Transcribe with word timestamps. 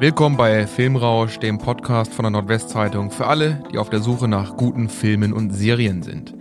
Willkommen 0.00 0.36
bei 0.36 0.66
Filmrausch, 0.66 1.38
dem 1.38 1.58
Podcast 1.58 2.12
von 2.12 2.24
der 2.24 2.30
Nordwestzeitung 2.30 3.12
für 3.12 3.28
alle, 3.28 3.62
die 3.72 3.78
auf 3.78 3.88
der 3.88 4.00
Suche 4.00 4.26
nach 4.26 4.56
guten 4.56 4.88
Filmen 4.88 5.32
und 5.32 5.52
Serien 5.52 6.02
sind. 6.02 6.34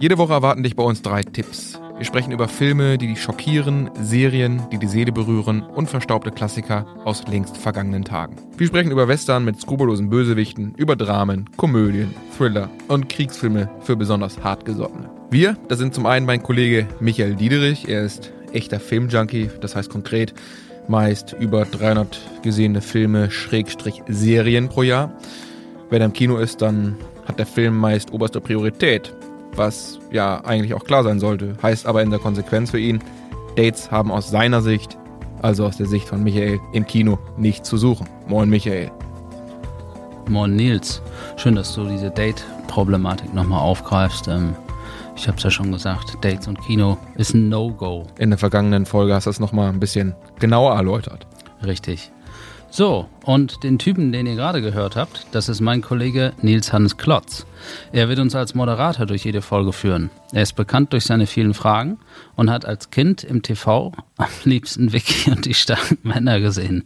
Jede 0.00 0.18
Woche 0.18 0.32
erwarten 0.32 0.64
dich 0.64 0.74
bei 0.74 0.82
uns 0.82 1.02
drei 1.02 1.22
Tipps. 1.22 1.80
Wir 1.96 2.04
sprechen 2.04 2.32
über 2.32 2.48
Filme, 2.48 2.98
die 2.98 3.06
dich 3.06 3.22
schockieren, 3.22 3.92
Serien, 4.00 4.68
die 4.72 4.78
die 4.78 4.88
Seele 4.88 5.12
berühren 5.12 5.62
und 5.62 5.88
verstaubte 5.88 6.32
Klassiker 6.32 6.84
aus 7.04 7.28
längst 7.28 7.56
vergangenen 7.56 8.04
Tagen. 8.04 8.34
Wir 8.56 8.66
sprechen 8.66 8.90
über 8.90 9.06
Western 9.06 9.44
mit 9.44 9.60
skrupellosen 9.60 10.10
Bösewichten, 10.10 10.74
über 10.76 10.96
Dramen, 10.96 11.48
Komödien, 11.56 12.12
Thriller 12.36 12.70
und 12.88 13.08
Kriegsfilme 13.08 13.70
für 13.82 13.94
besonders 13.94 14.42
hartgesottene. 14.42 15.08
Wir, 15.30 15.56
das 15.68 15.78
sind 15.78 15.94
zum 15.94 16.06
einen 16.06 16.26
mein 16.26 16.42
Kollege 16.42 16.88
Michael 16.98 17.36
Diederich, 17.36 17.88
er 17.88 18.02
ist 18.02 18.32
echter 18.52 18.80
Filmjunkie, 18.80 19.50
das 19.60 19.76
heißt 19.76 19.90
konkret 19.90 20.34
meist 20.88 21.34
über 21.38 21.64
300 21.64 22.18
gesehene 22.42 22.80
Filme, 22.80 23.30
Schrägstrich 23.30 24.02
Serien 24.08 24.68
pro 24.68 24.82
Jahr. 24.82 25.12
Wenn 25.90 26.02
er 26.02 26.06
im 26.06 26.12
Kino 26.12 26.38
ist, 26.38 26.62
dann 26.62 26.96
hat 27.26 27.38
der 27.38 27.46
Film 27.46 27.76
meist 27.76 28.12
oberste 28.12 28.40
Priorität, 28.40 29.14
was 29.54 29.98
ja 30.10 30.44
eigentlich 30.44 30.74
auch 30.74 30.84
klar 30.84 31.04
sein 31.04 31.20
sollte. 31.20 31.56
Heißt 31.62 31.86
aber 31.86 32.02
in 32.02 32.10
der 32.10 32.18
Konsequenz 32.18 32.70
für 32.70 32.78
ihn, 32.78 33.00
Dates 33.56 33.90
haben 33.90 34.10
aus 34.10 34.30
seiner 34.30 34.62
Sicht, 34.62 34.96
also 35.42 35.66
aus 35.66 35.76
der 35.76 35.86
Sicht 35.86 36.08
von 36.08 36.22
Michael, 36.22 36.60
im 36.72 36.86
Kino 36.86 37.18
nicht 37.36 37.66
zu 37.66 37.76
suchen. 37.76 38.08
Moin 38.26 38.48
Michael. 38.48 38.90
Moin 40.28 40.56
Nils. 40.56 41.02
Schön, 41.36 41.56
dass 41.56 41.74
du 41.74 41.84
diese 41.84 42.10
Date-Problematik 42.10 43.34
nochmal 43.34 43.60
aufgreifst. 43.60 44.28
Ähm, 44.28 44.54
ich 45.16 45.28
habe 45.28 45.36
es 45.36 45.44
ja 45.44 45.50
schon 45.50 45.72
gesagt, 45.72 46.16
Dates 46.22 46.48
und 46.48 46.60
Kino 46.62 46.98
ist 47.16 47.34
ein 47.34 47.48
No-Go. 47.48 48.06
In 48.18 48.30
der 48.30 48.38
vergangenen 48.38 48.86
Folge 48.86 49.14
hast 49.14 49.26
du 49.26 49.30
es 49.30 49.40
nochmal 49.40 49.68
ein 49.68 49.80
bisschen 49.80 50.14
genauer 50.38 50.74
erläutert. 50.74 51.26
Richtig. 51.64 52.10
So, 52.70 53.06
und 53.26 53.62
den 53.64 53.78
Typen, 53.78 54.12
den 54.12 54.26
ihr 54.26 54.34
gerade 54.34 54.62
gehört 54.62 54.96
habt, 54.96 55.26
das 55.32 55.50
ist 55.50 55.60
mein 55.60 55.82
Kollege 55.82 56.32
Nils 56.40 56.72
Hannes 56.72 56.96
Klotz. 56.96 57.44
Er 57.92 58.08
wird 58.08 58.18
uns 58.18 58.34
als 58.34 58.54
Moderator 58.54 59.04
durch 59.04 59.26
jede 59.26 59.42
Folge 59.42 59.74
führen. 59.74 60.08
Er 60.32 60.42
ist 60.42 60.54
bekannt 60.54 60.94
durch 60.94 61.04
seine 61.04 61.26
vielen 61.26 61.52
Fragen 61.52 61.98
und 62.34 62.48
hat 62.48 62.64
als 62.64 62.88
Kind 62.88 63.24
im 63.24 63.42
TV 63.42 63.92
am 64.16 64.28
liebsten 64.44 64.94
Vicky 64.94 65.30
und 65.30 65.44
die 65.44 65.52
starken 65.52 65.98
Männer 66.02 66.40
gesehen. 66.40 66.84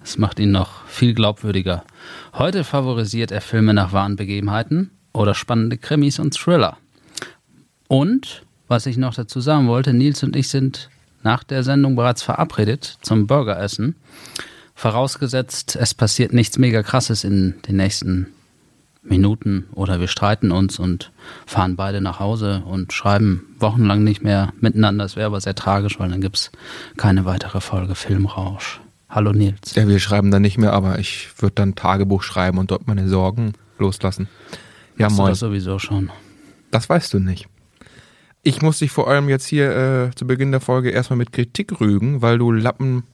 Das 0.00 0.18
macht 0.18 0.40
ihn 0.40 0.50
noch 0.50 0.84
viel 0.86 1.14
glaubwürdiger. 1.14 1.84
Heute 2.34 2.64
favorisiert 2.64 3.30
er 3.30 3.40
Filme 3.40 3.74
nach 3.74 3.92
wahren 3.92 4.16
Begebenheiten 4.16 4.90
oder 5.12 5.34
spannende 5.34 5.78
Krimis 5.78 6.18
und 6.18 6.34
Thriller. 6.34 6.78
Und, 7.90 8.42
was 8.68 8.86
ich 8.86 8.98
noch 8.98 9.14
dazu 9.14 9.40
sagen 9.40 9.66
wollte, 9.66 9.92
Nils 9.92 10.22
und 10.22 10.36
ich 10.36 10.46
sind 10.46 10.90
nach 11.24 11.42
der 11.42 11.64
Sendung 11.64 11.96
bereits 11.96 12.22
verabredet 12.22 12.98
zum 13.02 13.26
Burgeressen. 13.26 13.96
Vorausgesetzt, 14.76 15.74
es 15.74 15.92
passiert 15.92 16.32
nichts 16.32 16.56
mega 16.56 16.84
krasses 16.84 17.24
in 17.24 17.56
den 17.66 17.74
nächsten 17.74 18.28
Minuten 19.02 19.66
oder 19.74 19.98
wir 19.98 20.06
streiten 20.06 20.52
uns 20.52 20.78
und 20.78 21.10
fahren 21.46 21.74
beide 21.74 22.00
nach 22.00 22.20
Hause 22.20 22.62
und 22.64 22.92
schreiben 22.92 23.56
wochenlang 23.58 24.04
nicht 24.04 24.22
mehr 24.22 24.52
miteinander. 24.60 25.02
Das 25.02 25.16
wäre 25.16 25.26
aber 25.26 25.40
sehr 25.40 25.56
tragisch, 25.56 25.98
weil 25.98 26.10
dann 26.10 26.20
gibt 26.20 26.36
es 26.36 26.52
keine 26.96 27.24
weitere 27.24 27.60
Folge 27.60 27.96
Filmrausch. 27.96 28.80
Hallo 29.08 29.32
Nils. 29.32 29.74
Ja, 29.74 29.88
wir 29.88 29.98
schreiben 29.98 30.30
dann 30.30 30.42
nicht 30.42 30.58
mehr, 30.58 30.74
aber 30.74 31.00
ich 31.00 31.28
würde 31.38 31.56
dann 31.56 31.74
Tagebuch 31.74 32.22
schreiben 32.22 32.58
und 32.58 32.70
dort 32.70 32.86
meine 32.86 33.08
Sorgen 33.08 33.54
loslassen. 33.78 34.28
Ja, 34.96 35.06
Machst 35.06 35.16
moin. 35.16 35.26
Du 35.26 35.32
das 35.32 35.40
sowieso 35.40 35.80
schon. 35.80 36.10
Das 36.70 36.88
weißt 36.88 37.12
du 37.14 37.18
nicht. 37.18 37.48
Ich 38.42 38.62
muss 38.62 38.78
dich 38.78 38.90
vor 38.90 39.08
allem 39.08 39.28
jetzt 39.28 39.46
hier 39.46 39.70
äh, 40.10 40.14
zu 40.14 40.26
Beginn 40.26 40.50
der 40.50 40.60
Folge 40.60 40.90
erstmal 40.90 41.18
mit 41.18 41.32
Kritik 41.32 41.78
rügen, 41.80 42.22
weil 42.22 42.38
du 42.38 42.52
Lappen 42.52 43.04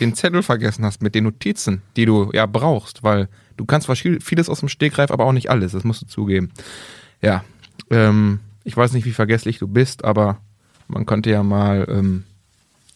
den 0.00 0.14
Zettel 0.14 0.42
vergessen 0.42 0.84
hast 0.84 1.02
mit 1.02 1.14
den 1.14 1.24
Notizen, 1.24 1.80
die 1.96 2.04
du 2.04 2.30
ja 2.34 2.44
brauchst, 2.44 3.02
weil 3.02 3.28
du 3.56 3.64
kannst 3.64 3.88
vieles 3.90 4.48
aus 4.50 4.60
dem 4.60 4.68
Stegreif, 4.68 5.10
aber 5.10 5.24
auch 5.24 5.32
nicht 5.32 5.50
alles, 5.50 5.72
das 5.72 5.84
musst 5.84 6.02
du 6.02 6.06
zugeben. 6.06 6.50
Ja, 7.22 7.42
ähm, 7.90 8.40
ich 8.64 8.76
weiß 8.76 8.92
nicht, 8.92 9.06
wie 9.06 9.12
vergesslich 9.12 9.58
du 9.58 9.66
bist, 9.66 10.04
aber 10.04 10.40
man 10.88 11.06
könnte 11.06 11.30
ja 11.30 11.42
mal 11.42 11.86
ähm, 11.88 12.24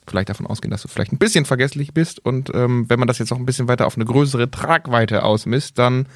vielleicht 0.06 0.28
davon 0.28 0.46
ausgehen, 0.46 0.70
dass 0.70 0.82
du 0.82 0.88
vielleicht 0.88 1.12
ein 1.12 1.18
bisschen 1.18 1.46
vergesslich 1.46 1.94
bist 1.94 2.22
und 2.22 2.50
ähm, 2.54 2.90
wenn 2.90 2.98
man 2.98 3.08
das 3.08 3.18
jetzt 3.18 3.30
noch 3.30 3.38
ein 3.38 3.46
bisschen 3.46 3.68
weiter 3.68 3.86
auf 3.86 3.96
eine 3.96 4.04
größere 4.04 4.50
Tragweite 4.50 5.22
ausmisst, 5.22 5.78
dann 5.78 6.06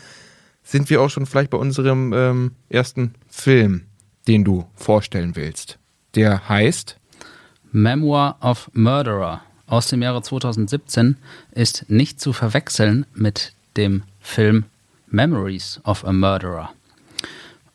sind 0.62 0.90
wir 0.90 1.00
auch 1.00 1.08
schon 1.08 1.24
vielleicht 1.24 1.50
bei 1.50 1.58
unserem 1.58 2.12
ähm, 2.12 2.52
ersten 2.68 3.14
Film 3.28 3.86
den 4.28 4.44
du 4.44 4.66
vorstellen 4.74 5.36
willst. 5.36 5.78
Der 6.14 6.48
heißt 6.48 6.96
Memoir 7.72 8.36
of 8.40 8.70
Murderer 8.72 9.42
aus 9.66 9.88
dem 9.88 10.02
Jahre 10.02 10.22
2017 10.22 11.16
ist 11.52 11.86
nicht 11.88 12.20
zu 12.20 12.32
verwechseln 12.32 13.06
mit 13.14 13.52
dem 13.76 14.02
Film 14.20 14.64
Memories 15.08 15.80
of 15.84 16.04
a 16.04 16.12
Murderer. 16.12 16.70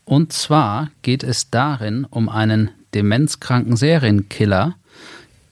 Und 0.06 0.34
zwar 0.34 0.90
geht 1.02 1.24
es 1.24 1.50
darin 1.50 2.06
um 2.06 2.30
einen 2.30 2.72
demenzkranken 2.94 3.76
Serienkiller, 3.76 4.76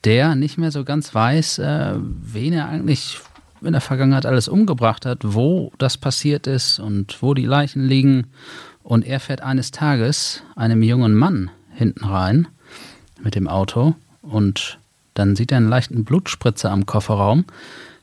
der 0.04 0.36
nicht 0.36 0.58
mehr 0.58 0.72
so 0.72 0.84
ganz 0.84 1.14
weiß, 1.14 1.60
äh, 1.60 1.94
wen 1.98 2.54
er 2.54 2.70
eigentlich 2.70 3.20
in 3.62 3.72
der 3.72 3.82
Vergangenheit 3.82 4.26
alles 4.26 4.48
umgebracht 4.48 5.06
hat, 5.06 5.20
wo 5.24 5.72
das 5.80 5.98
passiert 5.98 6.48
ist 6.48 6.80
und 6.80 7.22
wo 7.22 7.34
die 7.34 7.46
Leichen 7.46 7.84
liegen 7.84 8.28
und 8.88 9.06
er 9.06 9.20
fährt 9.20 9.42
eines 9.42 9.72
Tages 9.72 10.44
einem 10.56 10.82
jungen 10.82 11.14
Mann 11.14 11.52
hinten 11.74 12.06
rein 12.06 12.48
mit 13.22 13.36
dem 13.36 13.50
Auto 13.50 13.96
und 14.22 14.80
dann 15.14 15.36
sieht 15.36 15.52
er 15.52 15.58
einen 15.58 15.68
leichten 15.68 16.06
Blutspritzer 16.06 16.72
am 16.72 16.86
Kofferraum. 16.86 17.44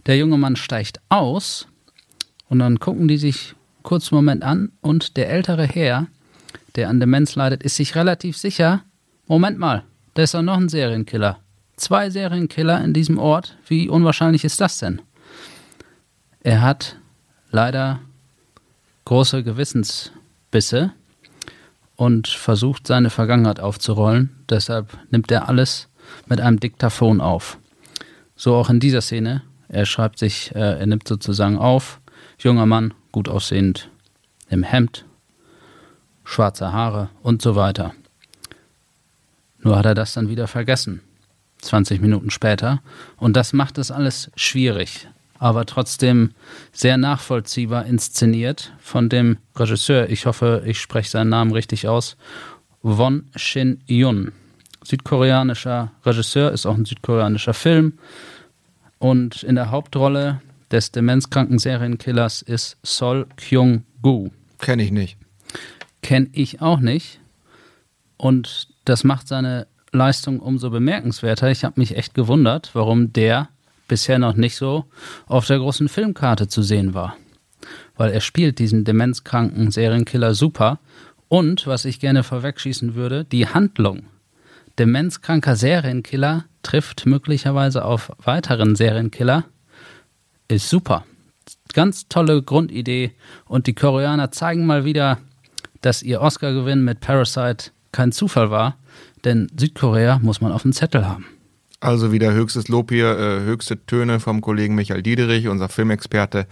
Der 0.05 0.19
junge 0.19 0.37
Mann 0.37 0.57
steigt 0.57 1.01
aus 1.09 1.69
und 2.51 2.59
dann 2.59 2.81
gucken 2.81 3.09
die 3.09 3.17
sich 3.17 3.55
kurz 3.83 4.13
einen 4.13 4.19
Moment 4.19 4.43
an 4.43 4.73
und 4.83 5.17
der 5.17 5.31
ältere 5.31 5.67
Herr, 5.67 6.07
der 6.77 6.91
an 6.91 7.01
Demenz 7.01 7.35
leidet, 7.35 7.63
ist 7.63 7.77
sich 7.77 7.95
relativ 7.95 8.37
sicher, 8.37 8.83
Moment 9.27 9.59
mal, 9.59 9.85
da 10.13 10.23
ist 10.23 10.35
doch 10.35 10.43
noch 10.43 10.59
ein 10.59 10.69
Serienkiller. 10.69 11.39
Zwei 11.77 12.11
Serienkiller 12.11 12.85
in 12.85 12.93
diesem 12.93 13.17
Ort, 13.17 13.57
wie 13.69 13.89
unwahrscheinlich 13.89 14.45
ist 14.45 14.61
das 14.61 14.81
denn? 14.81 15.01
Er 16.43 16.61
hat 16.61 16.97
leider 17.51 18.01
große 19.07 19.43
Gewissens 19.43 20.13
Bisse 20.55 20.93
und 21.97 22.29
versucht 22.29 22.87
seine 22.87 23.11
Vergangenheit 23.11 23.59
aufzurollen. 23.59 24.31
Deshalb 24.49 24.97
nimmt 25.11 25.33
er 25.33 25.49
alles 25.49 25.89
mit 26.27 26.41
einem 26.41 26.61
Diktaphon 26.61 27.21
auf. 27.21 27.59
So 28.37 28.55
auch 28.55 28.71
in 28.71 28.79
dieser 28.79 29.01
Szene. 29.01 29.43
Er 29.69 29.85
schreibt 29.85 30.21
sich, 30.21 30.55
äh, 30.55 30.79
er 30.79 30.87
nimmt 30.87 31.09
sozusagen 31.09 31.59
auf, 31.59 32.01
junger 32.39 32.67
Mann, 32.67 32.95
gut 33.11 33.29
aussehend, 33.29 33.91
im 34.49 34.63
Hemd, 34.63 35.07
schwarze 36.23 36.73
Haare 36.73 37.09
und 37.25 37.43
so 37.43 37.57
weiter. 37.57 37.93
Nur 39.59 39.77
hat 39.77 39.87
er 39.87 39.97
das 39.97 40.13
dann 40.13 40.29
wieder 40.29 40.47
vergessen. 40.47 41.01
20 41.63 42.01
Minuten 42.01 42.31
später. 42.31 42.81
Und 43.17 43.35
das 43.35 43.53
macht 43.53 43.77
es 43.79 43.91
alles 43.91 44.31
schwierig 44.37 45.09
aber 45.45 45.67
trotzdem 45.67 46.31
sehr 46.73 46.97
nachvollziehbar 46.97 47.85
inszeniert 47.85 48.73
von 48.79 49.11
dem 49.11 49.37
Regisseur, 49.55 50.09
ich 50.09 50.25
hoffe, 50.25 50.63
ich 50.65 50.81
spreche 50.81 51.11
seinen 51.11 51.29
Namen 51.29 51.53
richtig 51.53 51.87
aus, 51.87 52.17
Won 52.81 53.27
Shin 53.37 53.83
Yun. 53.85 54.33
Südkoreanischer 54.83 55.93
Regisseur, 56.03 56.51
ist 56.51 56.65
auch 56.65 56.75
ein 56.75 56.87
südkoreanischer 56.87 57.53
Film. 57.53 57.99
Und 58.99 59.43
in 59.43 59.57
der 59.57 59.71
Hauptrolle 59.71 60.41
des 60.71 60.93
demenzkranken 60.93 61.59
Serienkillers 61.59 62.41
ist 62.41 62.79
Sol 62.83 63.27
Kyung-gu. 63.37 64.31
Kenne 64.61 64.83
ich 64.83 64.93
nicht. 64.93 65.19
Kenne 66.01 66.29
ich 66.33 66.63
auch 66.63 66.81
nicht. 66.81 67.21
Und 68.17 68.69
das 68.87 69.05
macht 69.05 69.29
seine 69.29 69.67
Leistung 69.93 70.41
umso 70.41 70.71
bemerkenswerter. 70.71 71.51
Ich 71.51 71.65
habe 71.65 71.79
mich 71.79 71.99
echt 71.99 72.15
gewundert, 72.15 72.71
warum 72.73 73.13
der 73.13 73.51
bisher 73.89 74.19
noch 74.19 74.35
nicht 74.35 74.57
so 74.57 74.85
auf 75.27 75.47
der 75.47 75.59
großen 75.59 75.89
Filmkarte 75.89 76.49
zu 76.49 76.63
sehen 76.63 76.95
war. 76.95 77.17
Weil 77.97 78.11
er 78.11 78.21
spielt 78.21 78.59
diesen 78.59 78.85
demenzkranken 78.85 79.71
Serienkiller 79.71 80.35
super 80.35 80.79
und, 81.29 81.67
was 81.67 81.85
ich 81.85 82.01
gerne 82.01 82.23
vorwegschießen 82.23 82.95
würde, 82.95 83.25
die 83.25 83.47
Handlung. 83.47 84.05
Demenzkranker 84.79 85.57
Serienkiller 85.57 86.45
trifft 86.63 87.07
möglicherweise 87.07 87.85
auf 87.85 88.11
weiteren 88.25 88.75
Serienkiller, 88.75 89.45
ist 90.49 90.69
super. 90.69 91.05
Ganz 91.73 92.09
tolle 92.09 92.43
Grundidee 92.43 93.13
und 93.47 93.67
die 93.67 93.75
Koreaner 93.75 94.31
zeigen 94.31 94.67
mal 94.67 94.85
wieder, 94.85 95.19
dass 95.81 96.03
ihr 96.03 96.21
Oscar-Gewinn 96.21 96.83
mit 96.85 97.01
Parasite 97.01 97.71
kein 97.93 98.13
Zufall 98.13 98.51
war, 98.51 98.77
denn 99.25 99.49
Südkorea 99.57 100.19
muss 100.19 100.41
man 100.41 100.53
auf 100.53 100.63
dem 100.63 100.73
Zettel 100.73 101.07
haben. 101.07 101.27
Also 101.85 102.13
wieder 102.13 102.33
höchstes 102.33 102.69
Lob 102.69 102.91
hier, 102.91 103.11
äh, 103.19 103.41
höchste 103.41 103.85
Töne 103.85 104.19
vom 104.19 104.41
Kollegen 104.41 104.75
Michael 104.75 105.03
Diederich, 105.03 105.49
unser 105.49 105.69
Filmexperte. 105.69 106.47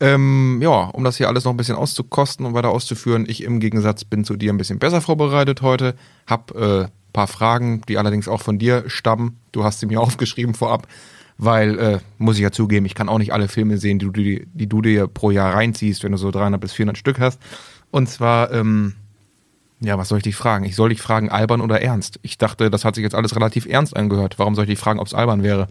Ähm, 0.00 0.60
ja, 0.62 0.84
um 0.84 1.04
das 1.04 1.18
hier 1.18 1.28
alles 1.28 1.44
noch 1.44 1.52
ein 1.52 1.58
bisschen 1.58 1.76
auszukosten 1.76 2.46
und 2.46 2.54
weiter 2.54 2.70
auszuführen, 2.70 3.26
ich 3.28 3.44
im 3.44 3.60
Gegensatz 3.60 4.06
bin 4.06 4.24
zu 4.24 4.34
dir 4.34 4.50
ein 4.50 4.56
bisschen 4.56 4.78
besser 4.78 5.02
vorbereitet 5.02 5.60
heute, 5.60 5.94
hab 6.26 6.56
äh, 6.56 6.86
paar 7.12 7.26
Fragen, 7.26 7.82
die 7.86 7.98
allerdings 7.98 8.28
auch 8.28 8.40
von 8.40 8.58
dir 8.58 8.84
stammen. 8.86 9.36
Du 9.52 9.62
hast 9.62 9.80
sie 9.80 9.86
mir 9.86 10.00
aufgeschrieben 10.00 10.54
vorab, 10.54 10.88
weil, 11.36 11.78
äh, 11.78 11.98
muss 12.16 12.36
ich 12.36 12.42
ja 12.42 12.50
zugeben, 12.50 12.86
ich 12.86 12.94
kann 12.94 13.10
auch 13.10 13.18
nicht 13.18 13.34
alle 13.34 13.48
Filme 13.48 13.76
sehen, 13.76 13.98
die 13.98 14.06
du, 14.06 14.12
die, 14.12 14.46
die 14.54 14.68
du 14.68 14.80
dir 14.80 15.06
pro 15.06 15.30
Jahr 15.30 15.52
reinziehst, 15.52 16.02
wenn 16.02 16.12
du 16.12 16.18
so 16.18 16.30
300 16.30 16.58
bis 16.58 16.72
400 16.72 16.96
Stück 16.96 17.20
hast. 17.20 17.38
Und 17.90 18.08
zwar, 18.08 18.54
ähm, 18.54 18.94
ja, 19.80 19.96
was 19.96 20.08
soll 20.08 20.18
ich 20.18 20.24
dich 20.24 20.36
fragen? 20.36 20.64
Ich 20.64 20.74
soll 20.74 20.88
dich 20.88 21.00
fragen, 21.00 21.30
albern 21.30 21.60
oder 21.60 21.80
ernst? 21.80 22.18
Ich 22.22 22.38
dachte, 22.38 22.70
das 22.70 22.84
hat 22.84 22.96
sich 22.96 23.02
jetzt 23.02 23.14
alles 23.14 23.36
relativ 23.36 23.66
ernst 23.66 23.96
angehört. 23.96 24.38
Warum 24.38 24.54
soll 24.54 24.64
ich 24.64 24.70
dich 24.70 24.78
fragen, 24.78 24.98
ob 24.98 25.06
es 25.06 25.14
albern 25.14 25.42
wäre? 25.42 25.68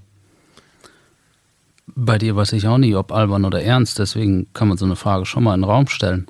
Bei 1.95 2.17
dir 2.17 2.35
weiß 2.35 2.53
ich 2.53 2.67
auch 2.67 2.77
nie, 2.77 2.95
ob 2.95 3.11
albern 3.11 3.45
oder 3.45 3.61
ernst, 3.61 3.99
deswegen 3.99 4.47
kann 4.53 4.67
man 4.67 4.77
so 4.77 4.85
eine 4.85 4.95
Frage 4.95 5.25
schon 5.25 5.43
mal 5.43 5.55
in 5.55 5.61
den 5.61 5.69
Raum 5.69 5.87
stellen. 5.87 6.27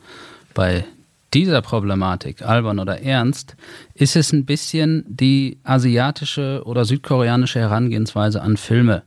Bei 0.53 0.85
dieser 1.33 1.61
Problematik, 1.61 2.41
albern 2.41 2.79
oder 2.79 3.01
ernst, 3.01 3.55
ist 3.93 4.15
es 4.15 4.31
ein 4.31 4.45
bisschen 4.45 5.03
die 5.07 5.59
asiatische 5.63 6.61
oder 6.65 6.85
südkoreanische 6.85 7.59
Herangehensweise 7.59 8.41
an 8.41 8.57
Filme. 8.57 9.03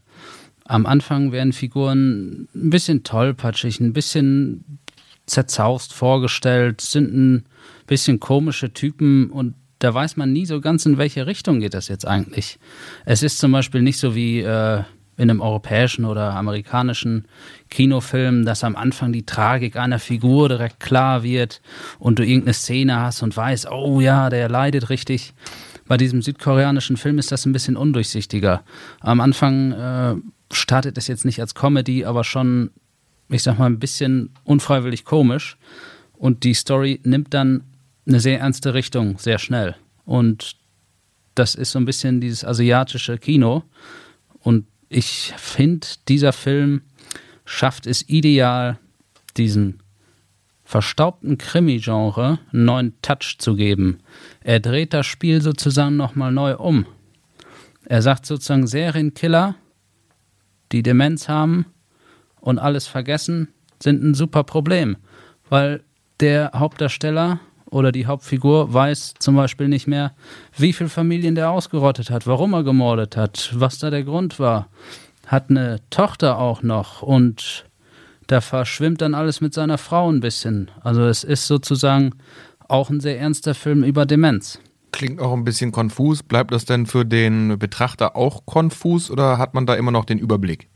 Am 0.64 0.86
Anfang 0.86 1.32
werden 1.32 1.52
Figuren 1.52 2.48
ein 2.54 2.70
bisschen 2.70 3.02
tollpatschig, 3.02 3.80
ein 3.80 3.92
bisschen 3.92 4.79
zerzaust 5.30 5.92
vorgestellt, 5.92 6.80
sind 6.80 7.14
ein 7.14 7.46
bisschen 7.86 8.20
komische 8.20 8.72
Typen 8.72 9.30
und 9.30 9.54
da 9.78 9.94
weiß 9.94 10.16
man 10.16 10.32
nie 10.32 10.44
so 10.44 10.60
ganz, 10.60 10.84
in 10.84 10.98
welche 10.98 11.26
Richtung 11.26 11.60
geht 11.60 11.74
das 11.74 11.88
jetzt 11.88 12.06
eigentlich. 12.06 12.58
Es 13.06 13.22
ist 13.22 13.38
zum 13.38 13.52
Beispiel 13.52 13.80
nicht 13.80 13.98
so 13.98 14.14
wie 14.14 14.40
äh, 14.40 14.82
in 15.16 15.30
einem 15.30 15.40
europäischen 15.40 16.04
oder 16.04 16.34
amerikanischen 16.34 17.26
Kinofilm, 17.68 18.44
dass 18.44 18.64
am 18.64 18.76
Anfang 18.76 19.12
die 19.12 19.26
Tragik 19.26 19.76
einer 19.76 19.98
Figur 19.98 20.48
direkt 20.48 20.80
klar 20.80 21.22
wird 21.22 21.60
und 21.98 22.18
du 22.18 22.24
irgendeine 22.24 22.54
Szene 22.54 23.00
hast 23.00 23.22
und 23.22 23.36
weißt, 23.36 23.70
oh 23.70 24.00
ja, 24.00 24.30
der 24.30 24.48
leidet 24.48 24.90
richtig. 24.90 25.34
Bei 25.86 25.96
diesem 25.96 26.22
südkoreanischen 26.22 26.96
Film 26.96 27.18
ist 27.18 27.32
das 27.32 27.46
ein 27.46 27.52
bisschen 27.52 27.76
undurchsichtiger. 27.76 28.62
Am 29.00 29.20
Anfang 29.20 29.72
äh, 29.72 30.14
startet 30.52 30.96
es 30.98 31.06
jetzt 31.06 31.24
nicht 31.24 31.40
als 31.40 31.54
Comedy, 31.54 32.04
aber 32.04 32.24
schon, 32.24 32.70
ich 33.30 33.42
sag 33.42 33.58
mal, 33.58 33.66
ein 33.66 33.78
bisschen 33.78 34.30
unfreiwillig 34.44 35.04
komisch. 35.04 35.56
Und 36.12 36.44
die 36.44 36.54
Story 36.54 37.00
nimmt 37.04 37.32
dann 37.32 37.64
eine 38.06 38.20
sehr 38.20 38.40
ernste 38.40 38.74
Richtung, 38.74 39.18
sehr 39.18 39.38
schnell. 39.38 39.76
Und 40.04 40.56
das 41.34 41.54
ist 41.54 41.70
so 41.70 41.78
ein 41.78 41.84
bisschen 41.84 42.20
dieses 42.20 42.44
asiatische 42.44 43.18
Kino. 43.18 43.62
Und 44.40 44.66
ich 44.88 45.32
finde, 45.36 45.86
dieser 46.08 46.32
Film 46.32 46.82
schafft 47.44 47.86
es 47.86 48.08
ideal, 48.08 48.78
diesen 49.36 49.82
verstaubten 50.64 51.38
Krimi-Genre 51.38 52.38
einen 52.52 52.64
neuen 52.64 53.02
Touch 53.02 53.36
zu 53.38 53.56
geben. 53.56 53.98
Er 54.40 54.60
dreht 54.60 54.92
das 54.92 55.06
Spiel 55.06 55.40
sozusagen 55.42 55.96
nochmal 55.96 56.32
neu 56.32 56.56
um. 56.56 56.86
Er 57.86 58.02
sagt 58.02 58.26
sozusagen 58.26 58.66
Serienkiller, 58.66 59.56
die 60.70 60.82
Demenz 60.82 61.28
haben 61.28 61.66
und 62.40 62.58
alles 62.58 62.86
vergessen, 62.86 63.48
sind 63.82 64.02
ein 64.02 64.14
super 64.14 64.44
Problem, 64.44 64.96
weil 65.48 65.82
der 66.20 66.52
Hauptdarsteller 66.54 67.40
oder 67.70 67.92
die 67.92 68.06
Hauptfigur 68.06 68.72
weiß 68.72 69.14
zum 69.18 69.36
Beispiel 69.36 69.68
nicht 69.68 69.86
mehr, 69.86 70.12
wie 70.56 70.72
viele 70.72 70.90
Familien 70.90 71.34
der 71.34 71.50
ausgerottet 71.50 72.10
hat, 72.10 72.26
warum 72.26 72.52
er 72.52 72.64
gemordet 72.64 73.16
hat, 73.16 73.50
was 73.54 73.78
da 73.78 73.90
der 73.90 74.04
Grund 74.04 74.38
war. 74.38 74.68
Hat 75.26 75.50
eine 75.50 75.80
Tochter 75.90 76.38
auch 76.38 76.62
noch 76.62 77.02
und 77.02 77.64
da 78.26 78.40
verschwimmt 78.40 79.00
dann 79.00 79.14
alles 79.14 79.40
mit 79.40 79.54
seiner 79.54 79.78
Frau 79.78 80.10
ein 80.10 80.20
bisschen. 80.20 80.70
Also 80.82 81.02
es 81.02 81.24
ist 81.24 81.46
sozusagen 81.46 82.12
auch 82.68 82.90
ein 82.90 83.00
sehr 83.00 83.18
ernster 83.18 83.54
Film 83.54 83.82
über 83.82 84.06
Demenz. 84.06 84.60
Klingt 84.92 85.20
auch 85.20 85.32
ein 85.32 85.44
bisschen 85.44 85.72
konfus. 85.72 86.22
Bleibt 86.22 86.52
das 86.52 86.64
denn 86.64 86.86
für 86.86 87.04
den 87.04 87.58
Betrachter 87.58 88.16
auch 88.16 88.44
konfus 88.46 89.10
oder 89.10 89.38
hat 89.38 89.54
man 89.54 89.66
da 89.66 89.74
immer 89.74 89.92
noch 89.92 90.04
den 90.04 90.18
Überblick? 90.18 90.68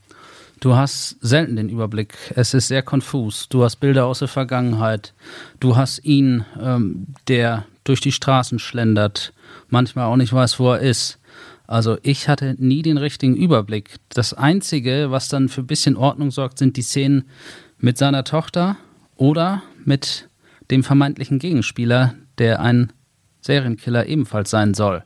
Du 0.61 0.77
hast 0.77 1.17
selten 1.21 1.57
den 1.57 1.69
Überblick. 1.69 2.15
Es 2.35 2.55
ist 2.55 2.69
sehr 2.69 2.83
konfus. 2.83 3.49
Du 3.49 3.65
hast 3.65 3.77
Bilder 3.77 4.07
aus 4.07 4.21
der 4.21 4.29
Vergangenheit. 4.29 5.13
Du 5.61 5.77
hast 5.77 6.05
ihn, 6.05 6.45
ähm, 6.61 7.09
der 7.29 7.67
durch 7.85 8.01
die 8.01 8.13
Straßen 8.13 8.59
schlendert, 8.59 9.35
manchmal 9.69 10.07
auch 10.07 10.17
nicht 10.17 10.33
weiß, 10.33 10.59
wo 10.59 10.73
er 10.73 10.81
ist. 10.81 11.19
Also 11.67 11.99
ich 12.03 12.29
hatte 12.29 12.57
nie 12.59 12.83
den 12.83 12.99
richtigen 12.99 13.37
Überblick. 13.37 13.97
Das 14.11 14.35
Einzige, 14.35 15.11
was 15.11 15.29
dann 15.29 15.49
für 15.49 15.63
ein 15.63 15.67
bisschen 15.67 15.97
Ordnung 15.97 16.31
sorgt, 16.31 16.59
sind 16.59 16.77
die 16.77 16.83
Szenen 16.83 17.25
mit 17.79 17.99
seiner 17.99 18.25
Tochter 18.25 18.77
oder 19.17 19.63
mit 19.85 20.29
dem 20.71 20.83
vermeintlichen 20.83 21.39
Gegenspieler, 21.39 22.15
der 22.39 22.61
ein 22.61 22.93
Serienkiller 23.45 24.07
ebenfalls 24.07 24.51
sein 24.51 24.75
soll. 24.75 25.05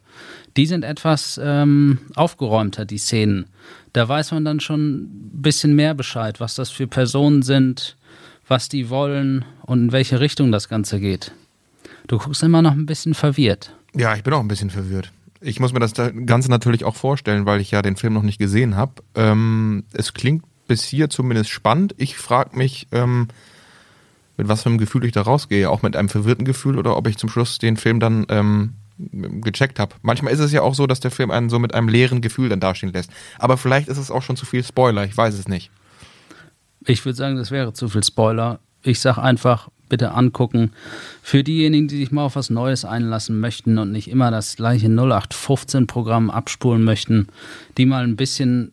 Die 0.56 0.66
sind 0.66 0.84
etwas 0.84 1.40
ähm, 1.42 1.98
aufgeräumter, 2.14 2.84
die 2.84 2.98
Szenen 2.98 3.46
da 3.92 4.08
weiß 4.08 4.32
man 4.32 4.44
dann 4.44 4.60
schon 4.60 5.02
ein 5.02 5.42
bisschen 5.42 5.74
mehr 5.74 5.94
Bescheid, 5.94 6.40
was 6.40 6.54
das 6.54 6.70
für 6.70 6.86
Personen 6.86 7.42
sind, 7.42 7.96
was 8.46 8.68
die 8.68 8.90
wollen 8.90 9.44
und 9.62 9.84
in 9.84 9.92
welche 9.92 10.20
Richtung 10.20 10.52
das 10.52 10.68
Ganze 10.68 11.00
geht. 11.00 11.32
Du 12.06 12.18
guckst 12.18 12.42
immer 12.42 12.62
noch 12.62 12.72
ein 12.72 12.86
bisschen 12.86 13.14
verwirrt. 13.14 13.74
Ja, 13.94 14.14
ich 14.14 14.22
bin 14.22 14.32
auch 14.32 14.40
ein 14.40 14.48
bisschen 14.48 14.70
verwirrt. 14.70 15.12
Ich 15.40 15.60
muss 15.60 15.72
mir 15.72 15.80
das 15.80 15.92
Ganze 15.94 16.50
natürlich 16.50 16.84
auch 16.84 16.96
vorstellen, 16.96 17.46
weil 17.46 17.60
ich 17.60 17.70
ja 17.70 17.82
den 17.82 17.96
Film 17.96 18.14
noch 18.14 18.22
nicht 18.22 18.38
gesehen 18.38 18.76
habe. 18.76 18.92
Ähm, 19.14 19.84
es 19.92 20.14
klingt 20.14 20.44
bis 20.66 20.84
hier 20.84 21.10
zumindest 21.10 21.50
spannend. 21.50 21.94
Ich 21.96 22.16
frage 22.16 22.56
mich, 22.56 22.88
ähm, 22.92 23.28
mit 24.38 24.48
was 24.48 24.62
für 24.62 24.70
einem 24.70 24.78
Gefühl 24.78 25.04
ich 25.04 25.12
da 25.12 25.22
rausgehe. 25.22 25.68
Auch 25.68 25.82
mit 25.82 25.96
einem 25.96 26.08
verwirrten 26.08 26.46
Gefühl 26.46 26.78
oder 26.78 26.96
ob 26.96 27.06
ich 27.06 27.18
zum 27.18 27.28
Schluss 27.28 27.58
den 27.58 27.76
Film 27.76 28.00
dann 28.00 28.24
ähm, 28.30 28.74
gecheckt 28.98 29.78
habe. 29.78 29.94
Manchmal 30.02 30.32
ist 30.32 30.40
es 30.40 30.52
ja 30.52 30.62
auch 30.62 30.74
so, 30.74 30.86
dass 30.86 31.00
der 31.00 31.10
Film 31.10 31.30
einen 31.30 31.50
so 31.50 31.58
mit 31.58 31.74
einem 31.74 31.88
leeren 31.88 32.20
Gefühl 32.20 32.48
dann 32.48 32.60
dastehen 32.60 32.92
lässt. 32.92 33.10
Aber 33.38 33.56
vielleicht 33.56 33.88
ist 33.88 33.98
es 33.98 34.10
auch 34.10 34.22
schon 34.22 34.36
zu 34.36 34.46
viel 34.46 34.64
Spoiler, 34.64 35.04
ich 35.04 35.16
weiß 35.16 35.34
es 35.34 35.48
nicht. 35.48 35.70
Ich 36.86 37.04
würde 37.04 37.16
sagen, 37.16 37.36
das 37.36 37.50
wäre 37.50 37.72
zu 37.72 37.88
viel 37.88 38.02
Spoiler. 38.02 38.60
Ich 38.82 39.00
sage 39.00 39.20
einfach, 39.20 39.68
bitte 39.88 40.12
angucken. 40.12 40.72
Für 41.22 41.42
diejenigen, 41.42 41.88
die 41.88 41.96
sich 41.96 42.12
mal 42.12 42.24
auf 42.24 42.36
was 42.36 42.50
Neues 42.50 42.84
einlassen 42.84 43.40
möchten 43.40 43.78
und 43.78 43.92
nicht 43.92 44.08
immer 44.08 44.30
das 44.30 44.56
gleiche 44.56 44.88
0815-Programm 44.88 46.30
abspulen 46.30 46.84
möchten, 46.84 47.28
die 47.76 47.86
mal 47.86 48.04
ein 48.04 48.16
bisschen 48.16 48.72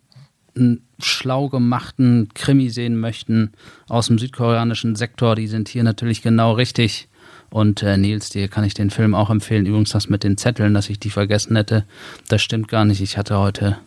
einen 0.55 0.85
schlau 0.99 1.49
gemachten 1.49 2.29
Krimi 2.33 2.69
sehen 2.69 2.99
möchten 2.99 3.51
aus 3.89 4.07
dem 4.07 4.17
südkoreanischen 4.17 4.95
Sektor, 4.95 5.35
die 5.35 5.47
sind 5.47 5.67
hier 5.67 5.83
natürlich 5.83 6.21
genau 6.21 6.53
richtig. 6.53 7.07
Und 7.49 7.83
äh, 7.83 7.97
Nils, 7.97 8.29
dir 8.29 8.47
kann 8.47 8.63
ich 8.63 8.73
den 8.73 8.89
Film 8.89 9.15
auch 9.15 9.29
empfehlen. 9.29 9.65
Übrigens 9.65 9.91
das 9.91 10.09
mit 10.09 10.23
den 10.23 10.37
Zetteln, 10.37 10.73
dass 10.73 10.89
ich 10.89 10.99
die 10.99 11.09
vergessen 11.09 11.55
hätte, 11.55 11.85
das 12.27 12.41
stimmt 12.41 12.67
gar 12.67 12.85
nicht. 12.85 13.01
Ich 13.01 13.17
hatte 13.17 13.37
heute 13.37 13.77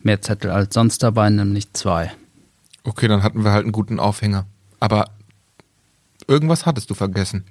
mehr 0.00 0.20
Zettel 0.20 0.50
als 0.50 0.74
sonst 0.74 1.02
dabei, 1.02 1.30
nämlich 1.30 1.72
zwei. 1.72 2.12
Okay, 2.84 3.08
dann 3.08 3.22
hatten 3.22 3.42
wir 3.44 3.52
halt 3.52 3.64
einen 3.64 3.72
guten 3.72 3.98
Aufhänger. 3.98 4.46
Aber 4.78 5.10
irgendwas 6.28 6.66
hattest 6.66 6.90
du 6.90 6.94
vergessen. 6.94 7.44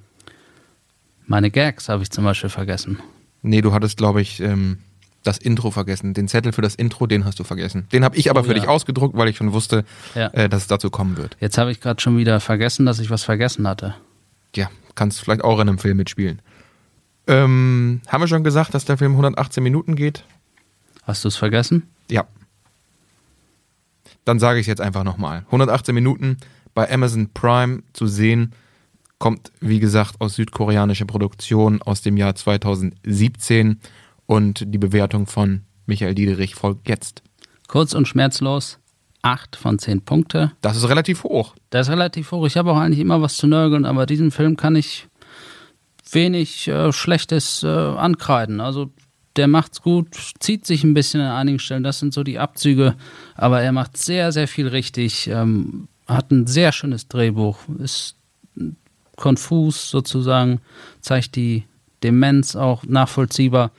Meine 1.26 1.50
Gags 1.52 1.90
habe 1.90 2.04
ich 2.04 2.12
zum 2.12 2.24
Beispiel 2.24 2.50
vergessen. 2.50 3.00
Nee, 3.42 3.62
du 3.62 3.74
hattest, 3.74 3.98
glaube 3.98 4.22
ich, 4.22 4.40
ähm, 4.40 4.78
das 5.26 5.38
Intro 5.38 5.72
vergessen. 5.72 6.14
Den 6.14 6.28
Zettel 6.28 6.52
für 6.52 6.62
das 6.62 6.76
Intro, 6.76 7.08
den 7.08 7.26
hast 7.26 7.40
du 7.40 7.44
vergessen. 7.44 7.88
Den 7.92 8.04
habe 8.04 8.16
ich 8.16 8.30
aber 8.30 8.42
oh, 8.42 8.44
für 8.44 8.54
ja. 8.54 8.60
dich 8.60 8.68
ausgedruckt, 8.70 9.18
weil 9.18 9.28
ich 9.28 9.38
schon 9.38 9.54
wusste, 9.54 9.84
ja. 10.14 10.28
äh, 10.28 10.48
dass 10.48 10.64
es 10.64 10.68
dazu 10.68 10.90
kommen 10.90 11.18
wird. 11.18 11.36
Jetzt 11.40 11.58
habe 11.58 11.72
ich 11.72 11.82
gerade 11.82 12.02
schon 12.02 12.18
wieder 12.18 12.40
vergessen, 12.40 12.86
dass 12.86 13.00
ich 13.00 13.10
was 13.10 13.24
vergessen 13.24 13.68
hatte. 13.68 13.96
Ja, 14.56 14.70
kannst 14.94 15.20
vielleicht 15.20 15.44
auch 15.44 15.60
in 15.60 15.68
einem 15.68 15.80
Film 15.80 15.98
mitspielen. 15.98 16.42
Ähm, 17.28 18.02
haben 18.08 18.22
wir 18.22 18.28
schon 18.28 18.44
gesagt, 18.44 18.74
dass 18.74 18.86
der 18.86 18.98
Film 18.98 19.14
118 19.14 19.64
Minuten 19.64 19.96
geht? 19.96 20.24
Hast 21.04 21.24
du 21.24 21.28
es 21.28 21.36
vergessen? 21.36 21.84
Ja. 22.10 22.26
Dann 24.26 24.40
sage 24.40 24.60
ich 24.60 24.64
es 24.64 24.68
jetzt 24.68 24.82
einfach 24.82 25.04
nochmal. 25.04 25.40
118 25.48 25.94
Minuten 25.94 26.38
bei 26.74 26.92
Amazon 26.92 27.30
Prime 27.34 27.84
zu 27.94 28.08
sehen. 28.08 28.54
Kommt, 29.18 29.52
wie 29.60 29.80
gesagt, 29.80 30.20
aus 30.20 30.36
südkoreanischer 30.36 31.06
Produktion 31.06 31.82
aus 31.82 32.02
dem 32.02 32.18
Jahr 32.18 32.36
2017 32.36 33.80
und 34.26 34.64
die 34.68 34.78
Bewertung 34.78 35.28
von 35.28 35.62
Michael 35.86 36.16
Diederich 36.16 36.56
folgt 36.56 36.90
jetzt. 36.90 37.22
Kurz 37.68 37.94
und 37.94 38.08
schmerzlos, 38.08 38.80
8 39.22 39.56
von 39.56 39.80
10 39.80 40.02
Punkte. 40.02 40.52
Das 40.62 40.78
ist 40.78 40.88
relativ 40.88 41.24
hoch. 41.24 41.56
Das 41.70 41.88
ist 41.88 41.92
relativ 41.92 42.32
hoch. 42.32 42.46
Ich 42.46 42.58
habe 42.58 42.72
auch 42.72 42.78
eigentlich 42.78 43.00
immer 43.00 43.22
was 43.22 43.38
zu 43.38 43.48
nörgeln, 43.48 43.86
aber 43.86 44.06
diesen 44.06 44.32
Film 44.32 44.56
kann 44.58 44.76
ich 44.76 45.08
wenig 46.12 46.68
äh, 46.68 46.92
Schlechtes 46.92 47.64
äh, 47.64 47.68
ankreiden. 47.68 48.62
Also 48.62 48.92
der 49.36 49.48
macht's 49.48 49.82
gut, 49.82 50.16
zieht 50.40 50.66
sich 50.66 50.84
ein 50.84 50.94
bisschen 50.94 51.22
an 51.22 51.36
einigen 51.36 51.60
Stellen. 51.60 51.84
Das 51.84 52.00
sind 52.00 52.14
so 52.14 52.24
die 52.24 52.40
Abzüge, 52.40 52.96
aber 53.36 53.62
er 53.62 53.72
macht 53.72 53.98
sehr, 53.98 54.32
sehr 54.32 54.48
viel 54.48 54.68
richtig. 54.68 55.28
Ähm, 55.28 55.88
hat 56.08 56.32
ein 56.32 56.48
sehr 56.48 56.72
schönes 56.72 57.08
Drehbuch, 57.08 57.58
ist 57.80 58.16
konfus 59.16 59.90
sozusagen, 59.90 60.62
zeigt 61.02 61.36
die 61.36 61.64
Demenz 62.04 62.56
auch 62.56 62.84
nachvollziehbar. 62.84 63.72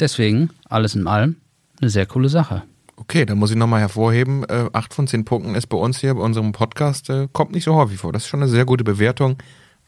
Deswegen, 0.00 0.50
alles 0.68 0.94
in 0.94 1.06
allem, 1.06 1.36
eine 1.80 1.90
sehr 1.90 2.06
coole 2.06 2.28
Sache. 2.28 2.62
Okay, 2.96 3.24
da 3.26 3.34
muss 3.34 3.50
ich 3.50 3.56
nochmal 3.56 3.80
hervorheben, 3.80 4.44
äh, 4.44 4.68
8 4.72 4.94
von 4.94 5.06
10 5.06 5.24
Punkten 5.24 5.54
ist 5.54 5.66
bei 5.66 5.76
uns 5.76 5.98
hier, 5.98 6.14
bei 6.14 6.22
unserem 6.22 6.52
Podcast, 6.52 7.10
äh, 7.10 7.28
kommt 7.32 7.52
nicht 7.52 7.64
so 7.64 7.74
häufig 7.74 7.98
vor. 7.98 8.12
Das 8.12 8.22
ist 8.22 8.28
schon 8.28 8.40
eine 8.42 8.50
sehr 8.50 8.64
gute 8.64 8.84
Bewertung 8.84 9.38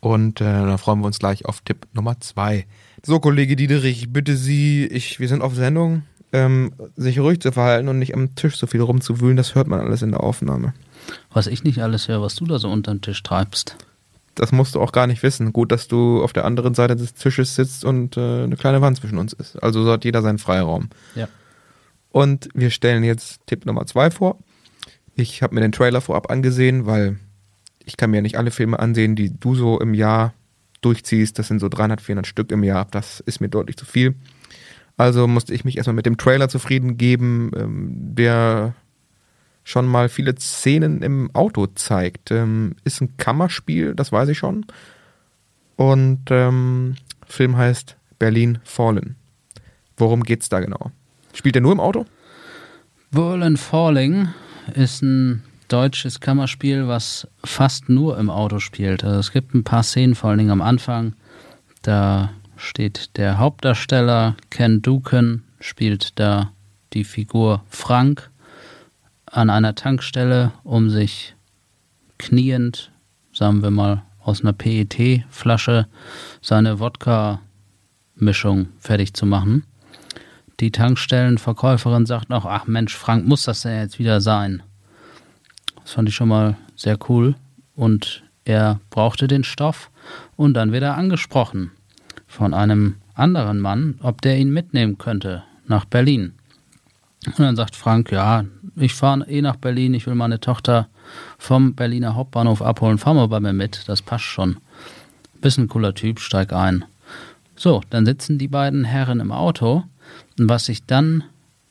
und 0.01 0.41
äh, 0.41 0.45
da 0.45 0.77
freuen 0.79 1.01
wir 1.01 1.07
uns 1.07 1.19
gleich 1.19 1.45
auf 1.45 1.61
Tipp 1.61 1.87
Nummer 1.93 2.19
2. 2.21 2.67
So, 3.05 3.21
Kollege 3.21 3.55
Diederich, 3.57 4.13
bitte 4.13 4.37
Sie, 4.37 4.87
ich, 4.87 5.21
wir 5.21 5.29
sind 5.29 5.43
auf 5.43 5.55
Sendung. 5.55 6.03
ähm, 6.33 6.73
sich 6.97 7.21
ruhig 7.21 7.41
zu 7.41 7.53
verhalten 7.53 7.87
und 7.89 8.01
nicht 8.01 8.15
am 8.15 8.35
Tisch 8.35 8.57
so 8.57 8.67
viel 8.67 8.81
rumzuwühlen, 8.81 9.37
das 9.37 9.55
hört 9.55 9.69
man 9.69 9.79
alles 9.79 10.03
in 10.03 10.11
der 10.11 10.21
Aufnahme. 10.21 10.75
Was 11.33 11.47
ich 11.47 11.63
nicht 11.63 11.81
alles 11.81 12.09
höre, 12.09 12.23
was 12.23 12.35
du 12.35 12.45
da 12.47 12.59
so 12.59 12.69
unter 12.69 12.93
den 12.93 13.03
Tisch 13.03 13.23
treibst. 13.23 13.77
Das 14.35 14.53
musst 14.53 14.75
du 14.75 14.81
auch 14.81 14.93
gar 14.93 15.07
nicht 15.07 15.23
wissen. 15.23 15.53
Gut, 15.53 15.73
dass 15.73 15.89
du 15.89 16.23
auf 16.23 16.33
der 16.33 16.45
anderen 16.45 16.75
Seite 16.75 16.97
des 16.97 17.15
Tisches 17.15 17.55
sitzt 17.55 17.85
und 17.85 18.17
äh, 18.17 18.45
eine 18.45 18.57
kleine 18.57 18.81
Wand 18.81 18.99
zwischen 18.99 19.19
uns 19.19 19.33
ist. 19.33 19.63
Also 19.63 19.85
so 19.85 19.93
hat 19.93 20.05
jeder 20.05 20.23
seinen 20.23 20.39
Freiraum. 20.39 20.89
Ja. 21.15 21.29
Und 22.11 22.49
wir 22.55 22.71
stellen 22.71 23.05
jetzt 23.05 23.41
Tipp 23.47 23.67
Nummer 23.67 23.87
zwei 23.87 24.11
vor. 24.11 24.39
Ich 25.15 25.43
habe 25.43 25.55
mir 25.55 25.61
den 25.61 25.73
Trailer 25.73 26.01
vorab 26.01 26.31
angesehen, 26.31 26.87
weil 26.87 27.19
ich 27.85 27.97
kann 27.97 28.11
mir 28.11 28.23
nicht 28.23 28.39
alle 28.39 28.51
Filme 28.51 28.79
ansehen, 28.79 29.17
die 29.17 29.39
du 29.39 29.55
so 29.55 29.81
im 29.81 29.95
Jahr 29.95 30.35
durchziehst. 30.81 31.39
Das 31.39 31.49
sind 31.49 31.61
so 31.61 31.69
300, 31.69 32.01
400 32.01 32.27
Stück 32.27 32.53
im 32.53 32.65
Jahr. 32.65 32.87
Das 32.91 33.21
ist 33.21 33.41
mir 33.41 33.49
deutlich 33.49 33.77
zu 33.77 33.85
viel. 33.85 34.15
Also 34.97 35.27
musste 35.27 35.55
ich 35.55 35.65
mich 35.65 35.77
erstmal 35.77 35.95
mit 35.95 36.07
dem 36.07 36.17
Trailer 36.17 36.49
zufrieden 36.49 36.97
geben, 36.97 37.51
ähm, 37.57 37.91
der 38.15 38.75
schon 39.65 39.87
mal 39.87 40.09
viele 40.09 40.37
Szenen 40.37 41.03
im 41.03 41.35
Auto 41.35 41.67
zeigt. 41.67 42.31
Ähm, 42.31 42.77
ist 42.85 43.01
ein 43.01 43.17
Kammerspiel, 43.17 43.95
das 43.95 44.13
weiß 44.13 44.29
ich 44.29 44.39
schon. 44.39 44.67
Und 45.77 46.31
ähm, 46.31 46.97
Film 47.27 47.57
heißt 47.57 47.97
Berlin 48.19 48.59
Fallen. 48.63 49.17
Worum 49.97 50.23
geht's 50.23 50.49
da 50.49 50.61
genau? 50.61 50.93
Spielt 51.33 51.57
er 51.57 51.63
nur 51.63 51.73
im 51.73 51.81
Auto? 51.81 52.05
Berlin 53.11 53.57
Falling 53.57 54.29
ist 54.75 55.03
ein 55.03 55.43
deutsches 55.69 56.21
Kammerspiel, 56.21 56.87
was 56.87 57.27
fast 57.43 57.89
nur 57.89 58.19
im 58.19 58.31
Auto 58.31 58.59
spielt. 58.59 59.03
Also 59.03 59.19
es 59.19 59.33
gibt 59.33 59.55
ein 59.55 59.65
paar 59.65 59.83
Szenen, 59.83 60.15
vor 60.15 60.31
allen 60.31 60.39
Dingen 60.39 60.51
am 60.51 60.63
Anfang. 60.63 61.15
Da 61.83 62.31
steht 62.57 63.17
der 63.17 63.39
Hauptdarsteller 63.39 64.37
Ken 64.51 64.83
Duken, 64.83 65.45
spielt 65.61 66.19
da 66.19 66.53
die 66.93 67.05
Figur 67.05 67.63
Frank 67.69 68.31
an 69.35 69.51
einer 69.51 69.75
Tankstelle, 69.75 70.53
um 70.63 70.91
sich 70.91 71.35
kniend, 72.19 72.93
sagen 73.33 73.63
wir 73.63 73.71
mal, 73.73 74.03
aus 74.23 74.43
einer 74.43 74.53
PET-Flasche 74.53 75.89
seine 76.41 76.79
Wodka-Mischung 76.79 78.69
fertig 78.79 79.13
zu 79.13 79.27
machen. 79.27 79.65
Die 80.61 80.71
Tankstellenverkäuferin 80.71 82.07
sagt 82.07 82.31
noch, 82.31 82.47
ach 82.47 82.69
Mensch, 82.69 82.97
Frank, 82.97 83.27
muss 83.27 83.43
das 83.43 83.63
denn 83.63 83.81
jetzt 83.81 83.99
wieder 83.99 84.21
sein? 84.21 84.63
Das 85.83 85.93
fand 85.93 86.09
ich 86.09 86.15
schon 86.15 86.29
mal 86.29 86.57
sehr 86.77 86.97
cool. 87.09 87.35
Und 87.75 88.23
er 88.45 88.79
brauchte 88.91 89.27
den 89.27 89.43
Stoff 89.43 89.91
und 90.37 90.55
dann 90.55 90.71
wird 90.71 90.85
er 90.85 90.97
angesprochen 90.97 91.73
von 92.29 92.55
einem 92.55 92.97
anderen 93.15 93.59
Mann, 93.59 93.99
ob 94.01 94.23
der 94.23 94.39
ihn 94.39 94.53
mitnehmen 94.53 94.97
könnte 94.97 95.43
nach 95.67 95.87
Berlin. 95.87 96.35
Und 97.27 97.41
dann 97.41 97.57
sagt 97.57 97.75
Frank, 97.75 98.13
ja, 98.13 98.45
ich 98.77 98.95
fahre 98.95 99.29
eh 99.29 99.43
nach 99.43 99.57
Berlin, 99.57 99.95
ich 99.95 100.07
will 100.07 100.15
meine 100.15 100.41
Tochter 100.41 100.89
vom 101.39 101.75
Berliner 101.75 102.15
Hauptbahnhof 102.15 102.63
abholen, 102.63 102.99
fahr 102.99 103.15
mal 103.15 103.29
bei 103.29 103.41
mir 103.41 103.53
mit, 103.53 103.89
das 103.89 104.03
passt 104.03 104.25
schon. 104.25 104.59
Bisschen 105.41 105.69
cooler 105.69 105.95
Typ, 105.95 106.21
steig 106.21 106.53
ein. 106.53 106.85
So, 107.57 107.83
dann 107.91 108.07
sitzen 108.07 108.39
die 108.39 108.49
beiden 108.49 108.85
Herren 108.85 109.21
im 109.21 109.31
Auto 109.31 109.85
und 110.39 110.49
was 110.49 110.67
sich 110.67 110.85
dann 110.87 111.25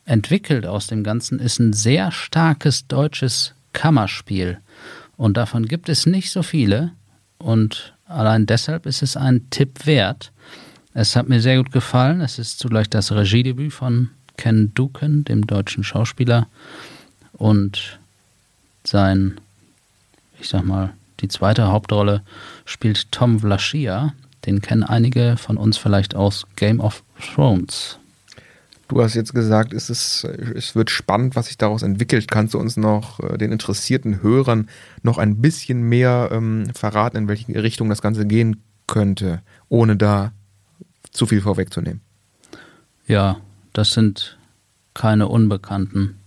entwickelt 0.04 0.66
aus 0.66 0.86
dem 0.86 1.02
Ganzen 1.02 1.38
ist 1.38 1.58
ein 1.58 1.72
sehr 1.72 2.10
starkes 2.10 2.86
deutsches 2.86 3.54
Kammerspiel. 3.72 4.58
Und 5.16 5.36
davon 5.36 5.66
gibt 5.66 5.88
es 5.88 6.06
nicht 6.06 6.30
so 6.30 6.42
viele. 6.42 6.92
Und 7.38 7.94
allein 8.06 8.46
deshalb 8.46 8.86
ist 8.86 9.02
es 9.02 9.16
ein 9.16 9.48
Tipp 9.50 9.86
wert. 9.86 10.32
Es 10.92 11.16
hat 11.16 11.28
mir 11.28 11.40
sehr 11.40 11.56
gut 11.58 11.72
gefallen. 11.72 12.20
Es 12.20 12.38
ist 12.38 12.58
zugleich 12.58 12.88
das 12.88 13.12
Regiedebüt 13.12 13.72
von 13.72 14.10
Ken 14.36 14.72
Duken, 14.74 15.24
dem 15.24 15.46
deutschen 15.46 15.84
Schauspieler. 15.84 16.48
Und 17.34 17.98
sein, 18.84 19.40
ich 20.40 20.48
sag 20.48 20.64
mal, 20.64 20.94
die 21.20 21.28
zweite 21.28 21.68
Hauptrolle 21.68 22.22
spielt 22.64 23.10
Tom 23.12 23.40
Vlaschia. 23.40 24.14
Den 24.46 24.60
kennen 24.60 24.82
einige 24.82 25.36
von 25.36 25.56
uns 25.56 25.76
vielleicht 25.76 26.14
aus 26.14 26.46
Game 26.56 26.80
of 26.80 27.02
Thrones. 27.18 27.98
Du 28.88 29.02
hast 29.02 29.14
jetzt 29.14 29.34
gesagt, 29.34 29.72
es, 29.72 29.88
ist, 29.88 30.24
es 30.24 30.74
wird 30.74 30.90
spannend, 30.90 31.36
was 31.36 31.46
sich 31.46 31.56
daraus 31.56 31.82
entwickelt. 31.82 32.30
Kannst 32.30 32.52
du 32.52 32.58
uns 32.58 32.76
noch 32.76 33.18
äh, 33.20 33.38
den 33.38 33.50
interessierten 33.50 34.22
Hörern 34.22 34.68
noch 35.02 35.16
ein 35.16 35.40
bisschen 35.40 35.82
mehr 35.82 36.28
ähm, 36.30 36.70
verraten, 36.74 37.16
in 37.16 37.28
welche 37.28 37.62
Richtung 37.62 37.88
das 37.88 38.02
Ganze 38.02 38.26
gehen 38.26 38.62
könnte, 38.86 39.40
ohne 39.68 39.96
da 39.96 40.32
zu 41.10 41.26
viel 41.26 41.40
vorwegzunehmen? 41.40 42.02
Ja, 43.06 43.38
das 43.72 43.92
sind 43.92 44.36
keine 44.92 45.28
Unbekannten. 45.28 46.18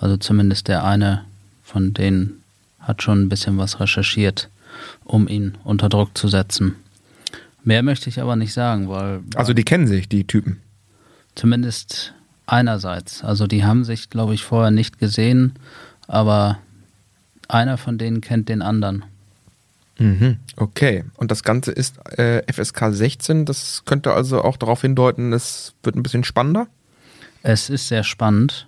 Also 0.00 0.16
zumindest 0.16 0.66
der 0.66 0.82
eine 0.84 1.24
von 1.62 1.94
denen 1.94 2.42
hat 2.80 3.02
schon 3.02 3.22
ein 3.22 3.28
bisschen 3.28 3.58
was 3.58 3.78
recherchiert, 3.78 4.48
um 5.04 5.28
ihn 5.28 5.56
unter 5.62 5.88
Druck 5.88 6.16
zu 6.16 6.26
setzen. 6.26 6.74
Mehr 7.62 7.82
möchte 7.82 8.08
ich 8.08 8.20
aber 8.20 8.34
nicht 8.34 8.54
sagen, 8.54 8.88
weil. 8.88 9.20
Also 9.34 9.52
die 9.52 9.64
kennen 9.64 9.86
sich, 9.86 10.08
die 10.08 10.26
Typen. 10.26 10.60
Zumindest 11.34 12.14
einerseits. 12.46 13.22
Also 13.22 13.46
die 13.46 13.64
haben 13.64 13.84
sich, 13.84 14.10
glaube 14.10 14.34
ich, 14.34 14.42
vorher 14.42 14.70
nicht 14.70 14.98
gesehen, 14.98 15.52
aber 16.08 16.58
einer 17.48 17.76
von 17.76 17.98
denen 17.98 18.22
kennt 18.22 18.48
den 18.48 18.62
anderen. 18.62 19.04
Mhm, 19.98 20.38
okay. 20.56 21.04
Und 21.16 21.30
das 21.30 21.42
Ganze 21.42 21.72
ist 21.72 21.98
äh, 22.18 22.42
FSK 22.50 22.86
16. 22.92 23.44
Das 23.44 23.82
könnte 23.84 24.14
also 24.14 24.42
auch 24.42 24.56
darauf 24.56 24.80
hindeuten, 24.80 25.34
es 25.34 25.74
wird 25.82 25.94
ein 25.94 26.02
bisschen 26.02 26.24
spannender? 26.24 26.66
Es 27.42 27.68
ist 27.70 27.88
sehr 27.88 28.04
spannend, 28.04 28.66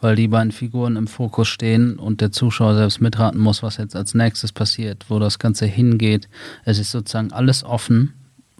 weil 0.00 0.16
die 0.16 0.28
beiden 0.28 0.52
Figuren 0.52 0.96
im 0.96 1.06
Fokus 1.06 1.48
stehen 1.48 1.98
und 1.98 2.20
der 2.20 2.32
Zuschauer 2.32 2.74
selbst 2.74 3.00
mitraten 3.00 3.40
muss, 3.40 3.62
was 3.62 3.78
jetzt 3.78 3.96
als 3.96 4.14
nächstes 4.14 4.52
passiert, 4.52 5.06
wo 5.08 5.18
das 5.18 5.38
Ganze 5.38 5.66
hingeht. 5.66 6.28
Es 6.64 6.78
ist 6.78 6.90
sozusagen 6.90 7.32
alles 7.32 7.64
offen 7.64 8.12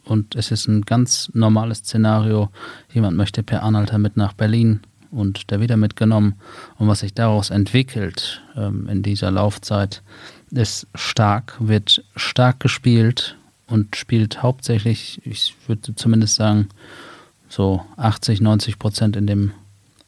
und 0.04 0.34
es 0.34 0.50
ist 0.50 0.66
ein 0.66 0.82
ganz 0.82 1.30
normales 1.34 1.78
Szenario. 1.78 2.50
Jemand 2.92 3.16
möchte 3.16 3.42
per 3.42 3.62
Anhalter 3.62 3.98
mit 3.98 4.16
nach 4.16 4.32
Berlin 4.32 4.80
und 5.10 5.50
der 5.50 5.60
wieder 5.60 5.76
mitgenommen. 5.76 6.34
Und 6.78 6.88
was 6.88 7.00
sich 7.00 7.12
daraus 7.12 7.50
entwickelt 7.50 8.42
ähm, 8.56 8.88
in 8.88 9.02
dieser 9.02 9.30
Laufzeit, 9.30 10.02
ist 10.50 10.86
stark, 10.94 11.56
wird 11.58 12.04
stark 12.14 12.60
gespielt 12.60 13.36
und 13.66 13.96
spielt 13.96 14.42
hauptsächlich, 14.42 15.20
ich 15.24 15.54
würde 15.66 15.94
zumindest 15.96 16.36
sagen, 16.36 16.68
so 17.48 17.84
80, 17.96 18.40
90 18.40 18.78
Prozent 18.78 19.16
in 19.16 19.26
dem 19.26 19.52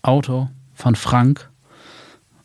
Auto 0.03 0.49
von 0.79 0.95
Frank. 0.95 1.51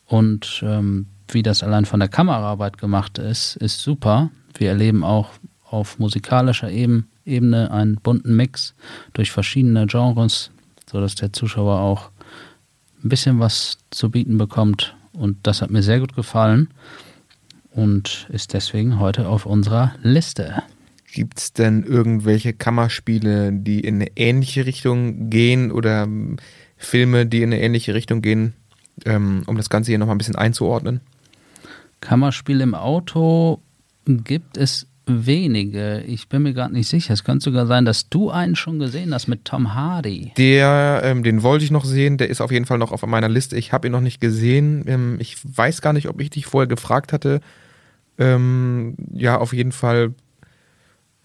Und 0.05 0.63
ähm, 0.65 1.07
wie 1.29 1.43
das 1.43 1.63
allein 1.63 1.85
von 1.85 1.99
der 1.99 2.09
Kameraarbeit 2.09 2.77
gemacht 2.77 3.17
ist, 3.19 3.55
ist 3.57 3.79
super. 3.79 4.31
Wir 4.57 4.69
erleben 4.69 5.03
auch 5.03 5.29
auf 5.63 5.99
musikalischer 5.99 6.69
Ebene 6.69 7.71
einen 7.71 7.95
bunten 7.95 8.35
Mix 8.35 8.75
durch 9.13 9.31
verschiedene 9.31 9.87
Genres, 9.87 10.51
sodass 10.89 11.15
der 11.15 11.31
Zuschauer 11.31 11.79
auch 11.79 12.11
ein 13.03 13.09
bisschen 13.09 13.39
was 13.39 13.77
zu 13.91 14.09
bieten 14.09 14.37
bekommt. 14.37 14.95
Und 15.13 15.37
das 15.43 15.61
hat 15.61 15.69
mir 15.71 15.83
sehr 15.83 15.99
gut 15.99 16.15
gefallen 16.15 16.69
und 17.71 18.27
ist 18.31 18.53
deswegen 18.53 18.99
heute 18.99 19.27
auf 19.27 19.45
unserer 19.45 19.93
Liste. 20.01 20.63
Gibt 21.11 21.39
es 21.39 21.53
denn 21.53 21.83
irgendwelche 21.83 22.53
Kammerspiele, 22.53 23.53
die 23.53 23.79
in 23.79 23.95
eine 23.95 24.07
ähnliche 24.15 24.65
Richtung 24.65 25.29
gehen 25.29 25.71
oder 25.71 26.07
Filme, 26.85 27.25
die 27.25 27.41
in 27.41 27.53
eine 27.53 27.61
ähnliche 27.61 27.93
Richtung 27.93 28.21
gehen, 28.21 28.53
ähm, 29.05 29.43
um 29.47 29.57
das 29.57 29.69
Ganze 29.69 29.91
hier 29.91 29.99
nochmal 29.99 30.15
ein 30.15 30.19
bisschen 30.19 30.35
einzuordnen? 30.35 31.01
Kammerspiel 32.01 32.61
im 32.61 32.75
Auto 32.75 33.59
gibt 34.05 34.57
es 34.57 34.87
wenige. 35.05 36.01
Ich 36.01 36.29
bin 36.29 36.43
mir 36.43 36.53
gerade 36.53 36.73
nicht 36.73 36.87
sicher. 36.87 37.13
Es 37.13 37.23
könnte 37.23 37.43
sogar 37.43 37.65
sein, 37.65 37.85
dass 37.85 38.09
du 38.09 38.29
einen 38.29 38.55
schon 38.55 38.79
gesehen 38.79 39.13
hast 39.13 39.27
mit 39.27 39.45
Tom 39.45 39.73
Hardy. 39.73 40.31
Der, 40.37 41.01
ähm, 41.03 41.23
den 41.23 41.43
wollte 41.43 41.65
ich 41.65 41.71
noch 41.71 41.85
sehen. 41.85 42.17
Der 42.17 42.29
ist 42.29 42.41
auf 42.41 42.51
jeden 42.51 42.65
Fall 42.65 42.77
noch 42.77 42.91
auf 42.91 43.05
meiner 43.05 43.29
Liste. 43.29 43.57
Ich 43.57 43.73
habe 43.73 43.87
ihn 43.87 43.91
noch 43.91 44.01
nicht 44.01 44.21
gesehen. 44.21 44.83
Ähm, 44.87 45.17
ich 45.19 45.37
weiß 45.43 45.81
gar 45.81 45.93
nicht, 45.93 46.07
ob 46.07 46.21
ich 46.21 46.29
dich 46.29 46.45
vorher 46.45 46.67
gefragt 46.67 47.13
hatte. 47.13 47.41
Ähm, 48.17 48.95
ja, 49.11 49.37
auf 49.37 49.53
jeden 49.53 49.71
Fall 49.71 50.13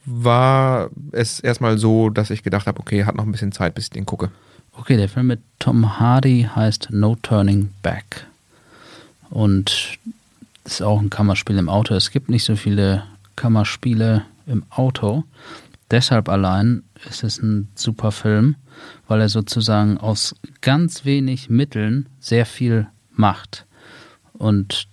war 0.05 0.91
es 1.12 1.38
erstmal 1.38 1.79
so, 1.79 2.09
dass 2.11 2.31
ich 2.31 2.43
gedacht 2.43 2.67
habe, 2.67 2.81
okay, 2.81 3.05
hat 3.05 3.15
noch 3.15 3.25
ein 3.25 3.33
bisschen 3.33 3.53
Zeit, 3.53 3.75
bis 3.75 3.85
ich 3.85 3.91
den 3.91 4.07
gucke. 4.07 4.31
Okay, 4.80 4.97
der 4.97 5.08
Film 5.08 5.26
mit 5.26 5.40
Tom 5.58 5.99
Hardy 5.99 6.49
heißt 6.54 6.90
No 6.92 7.16
Turning 7.20 7.70
Back. 7.82 8.26
Und 9.28 9.99
ist 10.64 10.82
auch 10.82 11.00
ein 11.00 11.11
Kammerspiel 11.11 11.58
im 11.58 11.68
Auto. 11.68 11.94
Es 11.97 12.12
gibt 12.12 12.28
nicht 12.28 12.44
so 12.44 12.54
viele 12.54 13.02
Kammerspiele 13.35 14.25
im 14.47 14.62
Auto. 14.70 15.25
Deshalb 15.90 16.28
allein 16.28 16.85
ist 17.11 17.25
es 17.25 17.42
ein 17.42 17.66
super 17.75 18.12
Film, 18.12 18.54
weil 19.08 19.20
er 19.20 19.28
sozusagen 19.28 19.99
aus 19.99 20.37
ganz 20.61 21.04
wenig 21.04 21.50
Mitteln 21.50 22.06
sehr 22.20 22.47
viel 22.47 22.87
macht. 23.12 23.66
Und 24.32 24.87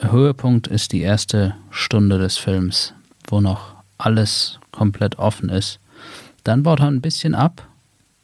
Höhepunkt 0.00 0.68
ist 0.68 0.92
die 0.92 1.02
erste 1.02 1.54
Stunde 1.70 2.18
des 2.18 2.38
Films, 2.38 2.94
wo 3.28 3.42
noch 3.42 3.74
alles 3.98 4.58
komplett 4.72 5.18
offen 5.18 5.50
ist. 5.50 5.80
Dann 6.44 6.62
baut 6.62 6.80
er 6.80 6.86
ein 6.86 7.02
bisschen 7.02 7.34
ab, 7.34 7.68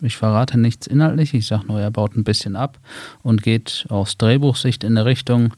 Ich 0.03 0.17
verrate 0.17 0.59
nichts 0.59 0.87
inhaltlich, 0.87 1.33
ich 1.33 1.47
sage 1.47 1.67
nur, 1.67 1.81
er 1.81 1.91
baut 1.91 2.17
ein 2.17 2.25
bisschen 2.25 2.57
ab 2.57 2.79
und 3.23 3.43
geht 3.43 3.87
aus 3.89 4.19
Drehbuchsicht 4.19 4.85
in 4.85 4.99
eine 4.99 5.07
Richtung, 5.07 5.55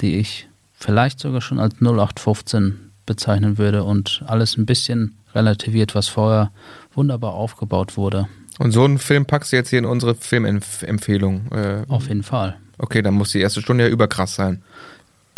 die 0.00 0.16
ich 0.16 0.48
vielleicht 0.74 1.18
sogar 1.18 1.40
schon 1.40 1.58
als 1.58 1.74
0815 1.80 2.90
bezeichnen 3.06 3.58
würde 3.58 3.84
und 3.84 4.22
alles 4.26 4.56
ein 4.56 4.66
bisschen 4.66 5.16
relativiert, 5.34 5.94
was 5.94 6.08
vorher 6.08 6.52
wunderbar 6.94 7.32
aufgebaut 7.32 7.96
wurde. 7.96 8.28
Und 8.58 8.72
so 8.72 8.84
einen 8.84 8.98
Film 8.98 9.24
packst 9.24 9.52
du 9.52 9.56
jetzt 9.56 9.70
hier 9.70 9.78
in 9.78 9.84
unsere 9.84 10.14
Filmempfehlung? 10.14 11.50
Äh, 11.52 11.82
Auf 11.88 12.08
jeden 12.08 12.22
Fall. 12.22 12.56
Okay, 12.76 13.02
dann 13.02 13.14
muss 13.14 13.32
die 13.32 13.40
erste 13.40 13.60
Stunde 13.62 13.84
ja 13.84 13.90
überkrass 13.90 14.34
sein. 14.34 14.62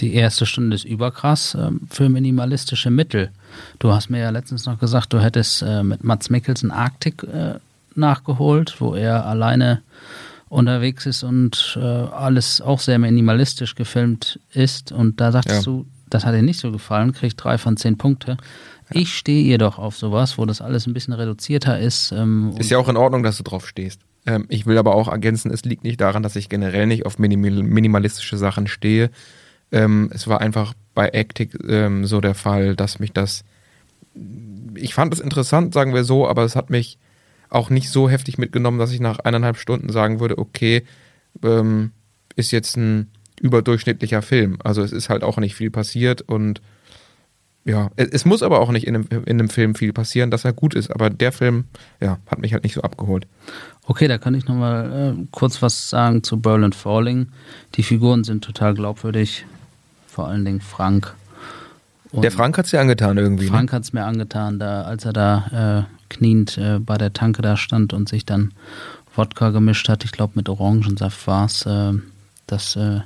Die 0.00 0.14
erste 0.14 0.46
Stunde 0.46 0.74
ist 0.74 0.84
überkrass 0.84 1.54
äh, 1.54 1.70
für 1.90 2.08
minimalistische 2.08 2.90
Mittel. 2.90 3.30
Du 3.78 3.92
hast 3.92 4.08
mir 4.08 4.20
ja 4.20 4.30
letztens 4.30 4.64
noch 4.64 4.78
gesagt, 4.78 5.12
du 5.12 5.20
hättest 5.20 5.62
äh, 5.62 5.82
mit 5.82 6.02
Mats 6.02 6.30
Mikkelsen 6.30 6.70
Arktik 6.70 7.22
äh, 7.24 7.54
nachgeholt, 8.00 8.80
wo 8.80 8.94
er 8.94 9.26
alleine 9.26 9.82
unterwegs 10.48 11.06
ist 11.06 11.22
und 11.22 11.78
äh, 11.80 11.84
alles 11.84 12.60
auch 12.60 12.80
sehr 12.80 12.98
minimalistisch 12.98 13.76
gefilmt 13.76 14.40
ist. 14.52 14.90
Und 14.90 15.20
da 15.20 15.30
sagtest 15.30 15.66
ja. 15.66 15.72
du, 15.72 15.86
das 16.10 16.26
hat 16.26 16.34
dir 16.34 16.42
nicht 16.42 16.58
so 16.58 16.72
gefallen, 16.72 17.12
kriegt 17.12 17.42
drei 17.42 17.56
von 17.56 17.76
zehn 17.76 17.96
Punkte. 17.96 18.36
Ja. 18.92 19.00
Ich 19.00 19.14
stehe 19.14 19.44
jedoch 19.44 19.78
auf 19.78 19.96
sowas, 19.96 20.38
wo 20.38 20.44
das 20.46 20.60
alles 20.60 20.88
ein 20.88 20.92
bisschen 20.92 21.14
reduzierter 21.14 21.78
ist. 21.78 22.10
Ähm, 22.10 22.52
ist 22.58 22.70
ja 22.70 22.78
auch 22.78 22.88
in 22.88 22.96
Ordnung, 22.96 23.22
dass 23.22 23.36
du 23.36 23.44
drauf 23.44 23.66
stehst. 23.68 24.00
Ähm, 24.26 24.46
ich 24.48 24.66
will 24.66 24.76
aber 24.76 24.96
auch 24.96 25.06
ergänzen, 25.06 25.52
es 25.52 25.64
liegt 25.64 25.84
nicht 25.84 26.00
daran, 26.00 26.24
dass 26.24 26.34
ich 26.34 26.48
generell 26.48 26.88
nicht 26.88 27.06
auf 27.06 27.18
minimal, 27.20 27.62
minimalistische 27.62 28.36
Sachen 28.36 28.66
stehe. 28.66 29.10
Ähm, 29.70 30.10
es 30.12 30.26
war 30.26 30.40
einfach 30.40 30.74
bei 30.94 31.10
Actic 31.10 31.56
ähm, 31.68 32.04
so 32.04 32.20
der 32.20 32.34
Fall, 32.34 32.74
dass 32.74 32.98
mich 32.98 33.12
das. 33.12 33.44
Ich 34.74 34.94
fand 34.94 35.14
es 35.14 35.20
interessant, 35.20 35.72
sagen 35.72 35.94
wir 35.94 36.02
so, 36.02 36.26
aber 36.26 36.42
es 36.42 36.56
hat 36.56 36.70
mich 36.70 36.98
auch 37.50 37.70
nicht 37.70 37.90
so 37.90 38.08
heftig 38.08 38.38
mitgenommen, 38.38 38.78
dass 38.78 38.92
ich 38.92 39.00
nach 39.00 39.18
eineinhalb 39.18 39.56
Stunden 39.56 39.90
sagen 39.90 40.20
würde, 40.20 40.38
okay, 40.38 40.84
ähm, 41.42 41.92
ist 42.36 42.52
jetzt 42.52 42.76
ein 42.76 43.10
überdurchschnittlicher 43.40 44.22
Film. 44.22 44.58
Also 44.62 44.82
es 44.82 44.92
ist 44.92 45.08
halt 45.08 45.22
auch 45.22 45.38
nicht 45.38 45.54
viel 45.54 45.70
passiert 45.70 46.22
und 46.22 46.60
ja, 47.64 47.90
es, 47.96 48.24
muss 48.24 48.42
aber 48.42 48.60
auch 48.60 48.70
nicht 48.70 48.86
in 48.86 48.94
einem, 48.94 49.06
in 49.10 49.38
einem 49.38 49.50
Film 49.50 49.74
viel 49.74 49.92
passieren, 49.92 50.30
dass 50.30 50.46
er 50.46 50.54
gut 50.54 50.74
ist. 50.74 50.90
Aber 50.90 51.10
der 51.10 51.30
Film, 51.30 51.64
ja, 52.00 52.18
hat 52.26 52.38
mich 52.38 52.54
halt 52.54 52.64
nicht 52.64 52.72
so 52.72 52.80
abgeholt. 52.80 53.26
Okay, 53.84 54.08
da 54.08 54.16
kann 54.16 54.34
ich 54.34 54.46
nochmal 54.46 55.16
äh, 55.18 55.26
kurz 55.30 55.60
was 55.60 55.90
sagen 55.90 56.22
zu 56.22 56.40
Berlin 56.40 56.72
Falling. 56.72 57.28
Die 57.74 57.82
Figuren 57.82 58.24
sind 58.24 58.42
total 58.42 58.74
glaubwürdig 58.74 59.44
vor 60.06 60.28
allen 60.28 60.44
Dingen 60.44 60.60
Frank. 60.60 61.14
Und 62.12 62.22
der 62.22 62.32
Frank 62.32 62.58
hat 62.58 62.64
es 62.64 62.70
dir 62.72 62.80
angetan 62.80 63.16
irgendwie. 63.18 63.44
Ne? 63.44 63.50
Frank 63.50 63.70
ne? 63.70 63.76
hat 63.76 63.84
es 63.84 63.92
mir 63.92 64.04
angetan, 64.04 64.58
da, 64.58 64.82
als 64.82 65.04
er 65.04 65.12
da 65.12 65.86
äh, 65.86 65.94
kniend 66.08 66.58
äh, 66.58 66.78
bei 66.78 66.98
der 66.98 67.12
Tanke 67.12 67.42
da 67.42 67.56
stand 67.56 67.92
und 67.92 68.08
sich 68.08 68.24
dann 68.26 68.52
Wodka 69.14 69.50
gemischt 69.50 69.88
hat. 69.88 70.04
Ich 70.04 70.12
glaube, 70.12 70.32
mit 70.36 70.48
Orangensaft 70.48 71.26
war 71.26 71.46
es. 71.46 71.66
Äh, 71.66 71.92
das 72.46 72.76
äh, 72.76 73.00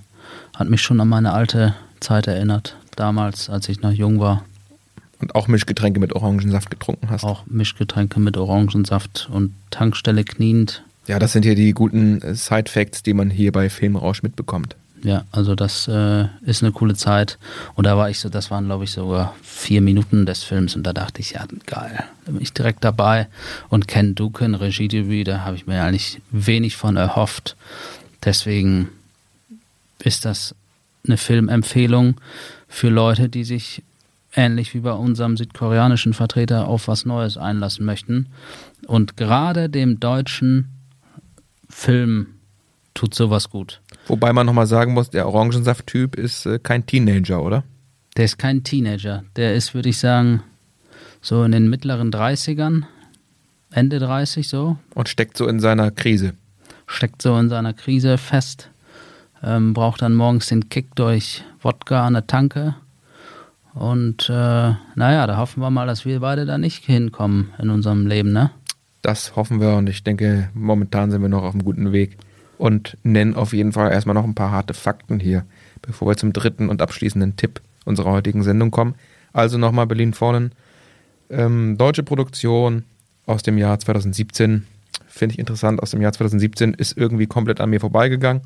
hat 0.57 0.71
mich 0.71 0.83
schon 0.83 1.01
an 1.01 1.09
meine 1.09 1.33
alte 1.33 1.75
Zeit 2.01 2.27
erinnert. 2.27 2.77
Damals, 2.97 3.51
als 3.51 3.69
ich 3.69 3.81
noch 3.81 3.93
jung 3.93 4.21
war. 4.21 4.45
Und 5.21 5.35
auch 5.35 5.49
Mischgetränke 5.49 6.01
mit 6.01 6.15
Orangensaft 6.15 6.71
getrunken 6.71 7.11
hast. 7.11 7.25
Auch 7.25 7.47
Mischgetränke 7.47 8.21
mit 8.21 8.37
Orangensaft 8.37 9.29
und 9.33 9.55
Tankstelle 9.71 10.25
kniend. 10.25 10.83
Ja, 11.07 11.19
das 11.19 11.33
sind 11.33 11.45
hier 11.45 11.55
die 11.55 11.73
guten 11.73 12.23
äh, 12.23 12.35
Side-Facts, 12.35 13.03
die 13.03 13.15
man 13.15 13.31
hier 13.31 13.53
bei 13.53 13.69
Filmrausch 13.69 14.23
mitbekommt. 14.23 14.77
Ja, 15.05 15.27
also 15.33 15.55
das 15.55 15.87
äh, 15.87 16.29
ist 16.47 16.63
eine 16.63 16.73
coole 16.73 16.95
Zeit. 16.95 17.39
Und 17.75 17.85
da 17.85 17.99
war 17.99 18.09
ich 18.09 18.19
so, 18.19 18.31
das 18.31 18.51
waren 18.51 18.65
glaube 18.65 18.85
ich 18.85 18.93
sogar 18.93 19.35
vier 19.43 19.83
Minuten 19.83 20.25
des 20.25 20.43
Films 20.43 20.77
und 20.77 20.83
da 20.83 20.95
dachte 20.95 21.21
ich, 21.21 21.33
ja, 21.33 21.45
geil, 21.67 22.05
da 22.25 22.33
bin 22.33 22.41
ich 22.41 22.55
direkt 22.55 22.83
dabei. 22.83 23.29
Und 23.69 23.87
Ken 23.87 24.15
Duken, 24.15 24.55
Regiedebüt, 24.55 25.29
da 25.29 25.45
habe 25.45 25.57
ich 25.57 25.67
mir 25.67 25.83
eigentlich 25.83 26.23
wenig 26.31 26.77
von 26.77 26.97
erhofft. 26.97 27.55
Deswegen 28.25 28.89
ist 29.99 30.25
das 30.25 30.55
eine 31.07 31.19
Filmempfehlung 31.19 32.19
für 32.67 32.89
Leute, 32.89 33.29
die 33.29 33.45
sich 33.45 33.83
ähnlich 34.35 34.73
wie 34.73 34.81
bei 34.81 34.93
unserem 34.93 35.37
südkoreanischen 35.37 36.15
Vertreter 36.15 36.67
auf 36.67 36.89
was 36.89 37.05
Neues 37.05 37.37
einlassen 37.37 37.85
möchten. 37.85 38.29
Und 38.87 39.19
gerade 39.19 39.69
dem 39.69 40.01
deutschen 40.01 40.71
Film 41.69 42.29
tut 42.95 43.15
sowas 43.15 43.51
gut. 43.51 43.83
Wobei 44.07 44.33
man 44.33 44.47
nochmal 44.47 44.67
sagen 44.67 44.93
muss, 44.93 45.11
der 45.11 45.27
Orangensaft-Typ 45.27 46.17
ist 46.17 46.47
äh, 46.47 46.59
kein 46.59 46.87
Teenager, 46.87 47.43
oder? 47.43 47.65
Der 48.17 48.27
ist 48.27 48.39
kein 48.39 48.63
Teenager. 48.63 49.25
Der 49.37 49.55
ist, 49.55 49.75
würde 49.75 49.89
ich 49.89 49.99
sagen, 49.99 50.43
so 51.21 51.43
in 51.43 51.53
den 51.53 51.69
mittleren 51.69 52.13
30ern, 52.13 52.85
Ende 53.73 53.99
30 53.99 54.49
so. 54.49 54.77
Und 54.95 55.09
steckt 55.09 55.37
so 55.37 55.49
in 55.49 55.59
seiner 55.59 55.91
Krise. 55.91 56.35
Steckt 56.87 57.23
so 57.23 57.37
in 57.39 57.49
seiner 57.49 57.73
Krise 57.73 58.19
fest. 58.19 58.71
Ähm, 59.43 59.75
braucht 59.75 60.03
dann 60.03 60.15
morgens 60.15 60.47
den 60.47 60.69
Kick 60.69 60.95
durch 60.95 61.43
Wodka 61.61 62.07
an 62.07 62.13
der 62.13 62.27
Tanke. 62.27 62.77
Und 63.75 64.29
äh, 64.29 64.33
naja, 64.95 65.27
da 65.27 65.37
hoffen 65.39 65.61
wir 65.61 65.71
mal, 65.71 65.87
dass 65.87 66.05
wir 66.05 66.21
beide 66.21 66.47
da 66.47 66.59
nicht 66.59 66.85
hinkommen 66.85 67.53
in 67.59 67.71
unserem 67.71 68.07
Leben, 68.07 68.33
ne? 68.33 68.51
Das 69.03 69.37
hoffen 69.37 69.61
wir 69.61 69.75
und 69.75 69.89
ich 69.89 70.03
denke, 70.03 70.49
momentan 70.55 71.11
sind 71.11 71.21
wir 71.21 71.29
noch 71.29 71.43
auf 71.43 71.53
einem 71.53 71.65
guten 71.65 71.93
Weg 71.93 72.17
und 72.65 72.97
nennen 73.03 73.35
auf 73.35 73.53
jeden 73.53 73.73
Fall 73.73 73.93
erstmal 73.93 74.15
noch 74.15 74.25
ein 74.25 74.35
paar 74.35 74.51
harte 74.51 74.73
Fakten 74.73 75.21
hier, 75.21 75.45
bevor 75.83 76.09
wir 76.09 76.17
zum 76.17 76.33
dritten 76.33 76.71
und 76.71 76.81
abschließenden 76.81 77.37
Tipp 77.37 77.61
unserer 77.85 78.11
heutigen 78.11 78.43
Sendung 78.43 78.71
kommen. 78.71 78.95
Also 79.35 79.59
nochmal 79.59 79.87
Berlin 79.87 80.15
Fallen. 80.15 80.53
Ähm, 81.29 81.77
deutsche 81.77 82.03
Produktion 82.03 82.85
aus 83.27 83.43
dem 83.43 83.59
Jahr 83.59 83.79
2017. 83.79 84.67
Finde 85.07 85.35
ich 85.35 85.39
interessant. 85.39 85.83
Aus 85.83 85.91
dem 85.91 86.01
Jahr 86.01 86.15
2017 86.15 86.73
ist 86.73 86.97
irgendwie 86.97 87.27
komplett 87.27 87.61
an 87.61 87.69
mir 87.69 87.81
vorbeigegangen. 87.81 88.41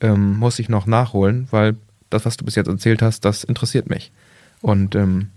Ähm, 0.00 0.38
muss 0.38 0.58
ich 0.58 0.70
noch 0.70 0.86
nachholen, 0.86 1.46
weil 1.50 1.76
das, 2.08 2.24
was 2.24 2.38
du 2.38 2.46
bis 2.46 2.54
jetzt 2.54 2.68
erzählt 2.68 3.02
hast, 3.02 3.26
das 3.26 3.44
interessiert 3.44 3.90
mich. 3.90 4.10
Und 4.62 4.94
ähm, 4.94 5.28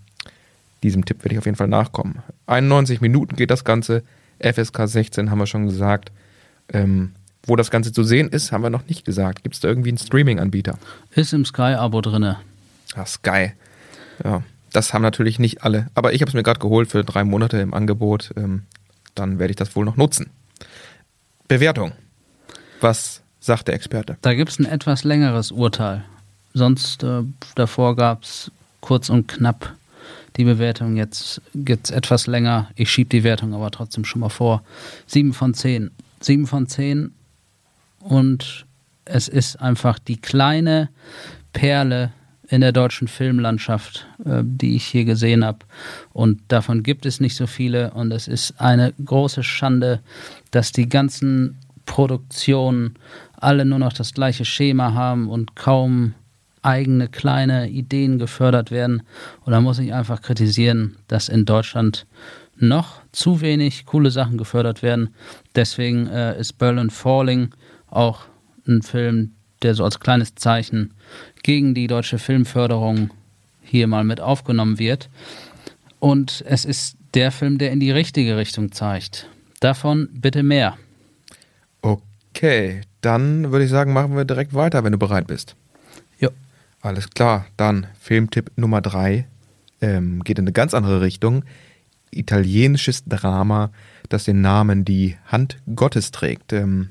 diesem 0.81 1.03
Tipp 1.03 1.25
werde 1.25 1.33
ich 1.33 1.39
auf 1.39 1.45
jeden 1.45 1.57
Fall 1.57 1.67
nachkommen. 1.67 2.19
91 2.45 3.01
Minuten 3.01 3.35
geht 3.35 3.51
das 3.51 3.65
Ganze. 3.65 4.03
FSK 4.39 4.87
16 4.87 5.29
haben 5.29 5.39
wir 5.39 5.45
schon 5.45 5.65
gesagt. 5.65 6.13
Ähm, 6.71 7.11
wo 7.47 7.55
das 7.55 7.71
Ganze 7.71 7.91
zu 7.91 8.03
sehen 8.03 8.29
ist, 8.29 8.51
haben 8.51 8.61
wir 8.61 8.69
noch 8.69 8.85
nicht 8.87 9.05
gesagt. 9.05 9.43
Gibt 9.43 9.55
es 9.55 9.61
da 9.61 9.67
irgendwie 9.67 9.89
einen 9.89 9.97
Streaming-Anbieter? 9.97 10.77
Ist 11.11 11.33
im 11.33 11.45
Sky-Abo 11.45 12.01
drin. 12.01 12.35
Ah, 12.95 13.05
Sky. 13.05 13.53
Ja, 14.23 14.43
das 14.73 14.93
haben 14.93 15.01
natürlich 15.01 15.39
nicht 15.39 15.63
alle. 15.63 15.87
Aber 15.95 16.13
ich 16.13 16.21
habe 16.21 16.29
es 16.29 16.33
mir 16.33 16.43
gerade 16.43 16.59
geholt 16.59 16.89
für 16.89 17.03
drei 17.03 17.23
Monate 17.23 17.57
im 17.57 17.73
Angebot. 17.73 18.31
Ähm, 18.35 18.63
dann 19.15 19.39
werde 19.39 19.51
ich 19.51 19.55
das 19.55 19.75
wohl 19.75 19.85
noch 19.85 19.97
nutzen. 19.97 20.29
Bewertung. 21.47 21.93
Was 22.81 23.21
sagt 23.39 23.67
der 23.67 23.75
Experte? 23.75 24.17
Da 24.21 24.33
gibt 24.33 24.51
es 24.51 24.59
ein 24.59 24.65
etwas 24.65 25.03
längeres 25.03 25.51
Urteil. 25.51 26.03
Sonst 26.53 27.03
äh, 27.03 27.23
davor 27.55 27.95
gab 27.95 28.23
es 28.23 28.51
kurz 28.81 29.09
und 29.09 29.27
knapp 29.27 29.73
die 30.35 30.43
Bewertung. 30.43 30.97
Jetzt 30.97 31.41
gibt 31.55 31.85
es 31.85 31.91
etwas 31.91 32.27
länger. 32.27 32.69
Ich 32.75 32.91
schiebe 32.91 33.09
die 33.09 33.23
Wertung 33.23 33.53
aber 33.53 33.71
trotzdem 33.71 34.05
schon 34.05 34.21
mal 34.21 34.29
vor. 34.29 34.63
7 35.07 35.33
von 35.33 35.53
10. 35.53 35.91
7 36.19 36.47
von 36.47 36.67
10 36.67 37.11
und 38.07 38.65
es 39.05 39.27
ist 39.27 39.57
einfach 39.57 39.99
die 39.99 40.17
kleine 40.17 40.89
Perle 41.53 42.11
in 42.49 42.61
der 42.61 42.71
deutschen 42.71 43.07
Filmlandschaft, 43.07 44.07
äh, 44.23 44.41
die 44.43 44.75
ich 44.75 44.85
hier 44.85 45.05
gesehen 45.05 45.43
habe. 45.43 45.59
Und 46.13 46.41
davon 46.47 46.83
gibt 46.83 47.05
es 47.05 47.19
nicht 47.19 47.35
so 47.35 47.47
viele. 47.47 47.91
Und 47.91 48.11
es 48.11 48.27
ist 48.27 48.59
eine 48.61 48.93
große 49.03 49.43
Schande, 49.43 50.01
dass 50.51 50.71
die 50.71 50.87
ganzen 50.87 51.57
Produktionen 51.85 52.95
alle 53.33 53.65
nur 53.65 53.79
noch 53.79 53.93
das 53.93 54.13
gleiche 54.13 54.45
Schema 54.45 54.93
haben 54.93 55.29
und 55.29 55.55
kaum 55.55 56.13
eigene 56.61 57.07
kleine 57.07 57.69
Ideen 57.69 58.19
gefördert 58.19 58.71
werden. 58.71 59.03
Und 59.43 59.51
da 59.51 59.61
muss 59.61 59.79
ich 59.79 59.93
einfach 59.93 60.21
kritisieren, 60.21 60.95
dass 61.07 61.29
in 61.29 61.45
Deutschland 61.45 62.05
noch 62.55 63.01
zu 63.11 63.41
wenig 63.41 63.85
coole 63.85 64.11
Sachen 64.11 64.37
gefördert 64.37 64.81
werden. 64.81 65.13
Deswegen 65.55 66.07
äh, 66.07 66.39
ist 66.39 66.53
Berlin 66.53 66.89
Falling 66.89 67.51
auch 67.89 68.21
ein 68.67 68.81
Film, 68.81 69.33
der 69.61 69.73
so 69.73 69.83
als 69.83 69.99
kleines 69.99 70.35
Zeichen 70.35 70.93
gegen 71.43 71.73
die 71.73 71.87
deutsche 71.87 72.19
Filmförderung 72.19 73.11
hier 73.61 73.87
mal 73.87 74.03
mit 74.03 74.21
aufgenommen 74.21 74.79
wird. 74.79 75.09
Und 75.99 76.43
es 76.47 76.65
ist 76.65 76.97
der 77.13 77.31
Film, 77.31 77.57
der 77.57 77.71
in 77.71 77.79
die 77.79 77.91
richtige 77.91 78.37
Richtung 78.37 78.71
zeigt. 78.71 79.29
Davon 79.59 80.09
bitte 80.13 80.43
mehr. 80.43 80.77
Okay, 81.81 82.81
dann 83.01 83.51
würde 83.51 83.65
ich 83.65 83.71
sagen, 83.71 83.93
machen 83.93 84.15
wir 84.15 84.25
direkt 84.25 84.53
weiter, 84.53 84.83
wenn 84.83 84.91
du 84.91 84.99
bereit 84.99 85.27
bist. 85.27 85.55
Ja. 86.19 86.29
Alles 86.81 87.09
klar, 87.09 87.47
dann 87.57 87.87
Filmtipp 87.99 88.51
Nummer 88.55 88.81
drei 88.81 89.27
ähm, 89.81 90.23
geht 90.23 90.39
in 90.39 90.43
eine 90.43 90.53
ganz 90.53 90.73
andere 90.73 91.01
Richtung. 91.01 91.43
Italienisches 92.11 93.05
Drama, 93.05 93.71
das 94.09 94.25
den 94.25 94.41
Namen 94.41 94.85
Die 94.85 95.17
Hand 95.25 95.57
Gottes 95.75 96.11
trägt. 96.11 96.53
Ähm, 96.53 96.89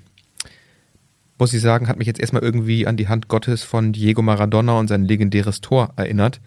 muss 1.39 1.53
ich 1.53 1.61
sagen, 1.61 1.89
hat 1.89 1.99
mich 1.99 2.07
jetzt 2.07 2.21
erstmal 2.21 2.43
irgendwie 2.43 2.87
an 2.87 2.97
die 2.97 3.09
Hand 3.09 3.29
Gottes 3.29 3.63
von 3.63 3.93
Diego 3.93 4.23
Maradona 4.23 4.79
und 4.79 4.89
sein 4.89 5.05
legendäres 5.05 5.61
Tor 5.61 5.93
erinnert. 5.97 6.41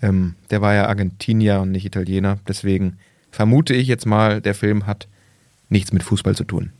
Ähm, 0.00 0.34
der 0.50 0.60
war 0.60 0.74
ja 0.74 0.86
Argentinier 0.86 1.60
und 1.60 1.72
nicht 1.72 1.86
Italiener. 1.86 2.38
Deswegen 2.46 2.98
vermute 3.30 3.74
ich 3.74 3.88
jetzt 3.88 4.06
mal, 4.06 4.40
der 4.40 4.54
Film 4.54 4.86
hat 4.86 5.08
nichts 5.68 5.92
mit 5.92 6.02
Fußball 6.02 6.36
zu 6.36 6.44
tun. 6.44 6.70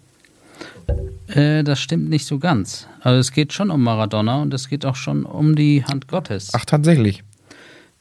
Äh, 1.29 1.65
das 1.65 1.81
stimmt 1.81 2.09
nicht 2.09 2.27
so 2.27 2.39
ganz. 2.39 2.87
Also 3.01 3.19
es 3.19 3.33
geht 3.33 3.53
schon 3.53 3.71
um 3.71 3.83
Maradona 3.83 4.43
und 4.43 4.55
es 4.55 4.69
geht 4.69 4.87
auch 4.87 4.97
schon 4.97 5.25
um 5.25 5.57
die 5.57 5.85
Hand 5.85 6.09
Gottes. 6.09 6.51
Ach, 6.53 6.65
tatsächlich. 6.65 7.25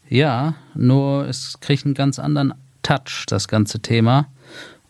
Ja, 0.07 0.55
nur 0.75 1.27
es 1.27 1.59
kriegt 1.59 1.85
einen 1.85 1.95
ganz 1.95 2.19
anderen 2.19 2.53
Touch, 2.83 3.25
das 3.27 3.47
ganze 3.47 3.79
Thema. 3.79 4.27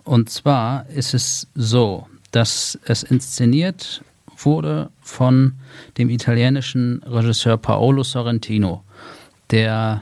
Und 0.03 0.29
zwar 0.29 0.87
ist 0.89 1.13
es 1.13 1.47
so, 1.55 2.07
dass 2.31 2.77
es 2.85 3.03
inszeniert 3.03 4.03
wurde 4.37 4.89
von 5.01 5.53
dem 5.97 6.09
italienischen 6.09 7.01
Regisseur 7.03 7.57
Paolo 7.57 8.03
Sorrentino, 8.03 8.83
der 9.51 10.01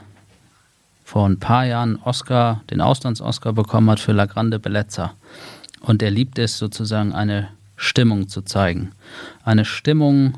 vor 1.04 1.28
ein 1.28 1.38
paar 1.38 1.66
Jahren 1.66 1.96
Oscar, 2.02 2.62
den 2.70 2.80
Auslands-Oscar 2.80 3.52
bekommen 3.52 3.90
hat 3.90 4.00
für 4.00 4.12
La 4.12 4.26
Grande 4.26 4.58
Bellezza. 4.58 5.14
Und 5.80 6.02
er 6.02 6.10
liebt 6.10 6.38
es 6.38 6.58
sozusagen 6.58 7.12
eine 7.12 7.48
Stimmung 7.76 8.28
zu 8.28 8.42
zeigen. 8.42 8.92
Eine 9.44 9.64
Stimmung, 9.64 10.34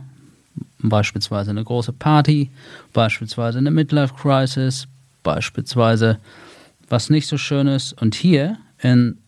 beispielsweise 0.78 1.50
eine 1.50 1.64
große 1.64 1.92
Party, 1.92 2.50
beispielsweise 2.92 3.58
eine 3.58 3.70
Midlife 3.70 4.14
Crisis, 4.14 4.88
beispielsweise 5.22 6.18
was 6.88 7.10
nicht 7.10 7.26
so 7.28 7.38
schön 7.38 7.66
ist. 7.68 7.92
Und 8.00 8.14
hier 8.14 8.58
in 8.80 9.18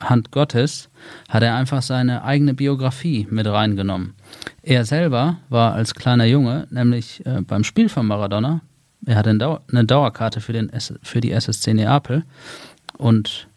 Hand 0.00 0.30
Gottes 0.30 0.88
hat 1.28 1.42
er 1.42 1.56
einfach 1.56 1.82
seine 1.82 2.24
eigene 2.24 2.54
Biografie 2.54 3.26
mit 3.30 3.46
reingenommen. 3.46 4.14
Er 4.62 4.84
selber 4.84 5.38
war 5.48 5.74
als 5.74 5.94
kleiner 5.94 6.24
Junge 6.24 6.66
nämlich 6.70 7.24
äh, 7.26 7.42
beim 7.42 7.64
Spiel 7.64 7.88
von 7.88 8.06
Maradona, 8.06 8.60
er 9.06 9.16
hatte 9.16 9.30
eine 9.30 9.84
Dauerkarte 9.84 10.40
für, 10.40 10.52
den, 10.52 10.70
für 11.02 11.20
die 11.20 11.32
SSC 11.32 11.72
Neapel 11.72 12.24
und 12.96 13.48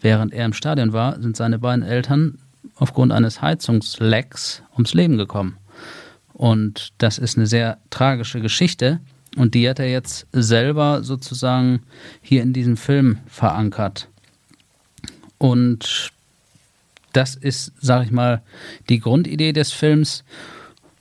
während 0.00 0.34
er 0.34 0.44
im 0.44 0.52
Stadion 0.52 0.92
war, 0.92 1.20
sind 1.20 1.36
seine 1.36 1.58
beiden 1.58 1.84
Eltern 1.84 2.38
aufgrund 2.74 3.12
eines 3.12 3.40
Heizungslecks 3.40 4.62
ums 4.74 4.94
Leben 4.94 5.16
gekommen. 5.16 5.56
Und 6.32 6.92
das 6.98 7.16
ist 7.18 7.38
eine 7.38 7.46
sehr 7.46 7.78
tragische 7.88 8.40
Geschichte. 8.40 9.00
Und 9.36 9.54
die 9.54 9.68
hat 9.68 9.78
er 9.78 9.90
jetzt 9.90 10.26
selber 10.32 11.02
sozusagen 11.02 11.82
hier 12.20 12.42
in 12.42 12.52
diesem 12.52 12.76
Film 12.76 13.18
verankert. 13.26 14.08
Und 15.38 16.12
das 17.12 17.34
ist, 17.34 17.72
sag 17.80 18.04
ich 18.04 18.10
mal, 18.10 18.42
die 18.88 19.00
Grundidee 19.00 19.52
des 19.52 19.72
Films. 19.72 20.24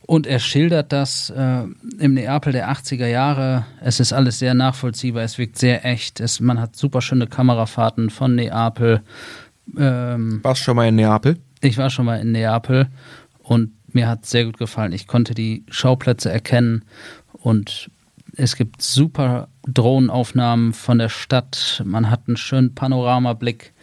Und 0.07 0.27
er 0.27 0.39
schildert 0.39 0.91
das 0.91 1.31
äh, 1.31 1.63
im 1.99 2.13
Neapel 2.13 2.53
der 2.53 2.71
80er 2.71 3.07
Jahre. 3.07 3.65
Es 3.81 3.99
ist 3.99 4.13
alles 4.13 4.37
sehr 4.37 4.53
nachvollziehbar, 4.53 5.23
es 5.23 5.37
wirkt 5.37 5.57
sehr 5.57 5.83
echt. 5.83 6.19
Es, 6.19 6.39
man 6.39 6.59
hat 6.59 6.75
super 6.75 7.01
schöne 7.01 7.27
Kamerafahrten 7.27 8.11
von 8.11 8.35
Neapel. 8.35 9.01
Ähm, 9.77 10.39
Warst 10.43 10.61
du 10.61 10.65
schon 10.65 10.75
mal 10.75 10.87
in 10.87 10.95
Neapel? 10.95 11.37
Ich 11.61 11.77
war 11.77 11.89
schon 11.89 12.05
mal 12.05 12.19
in 12.19 12.31
Neapel 12.31 12.87
und 13.41 13.71
mir 13.93 14.07
hat 14.07 14.25
es 14.25 14.29
sehr 14.29 14.45
gut 14.45 14.59
gefallen. 14.59 14.91
Ich 14.91 15.07
konnte 15.07 15.33
die 15.33 15.63
Schauplätze 15.69 16.31
erkennen 16.31 16.83
und 17.31 17.89
es 18.37 18.55
gibt 18.55 18.81
super 18.81 19.47
Drohnenaufnahmen 19.67 20.73
von 20.73 20.97
der 20.97 21.09
Stadt. 21.09 21.81
Man 21.85 22.09
hat 22.09 22.23
einen 22.27 22.37
schönen 22.37 22.75
Panoramablick 22.75 23.73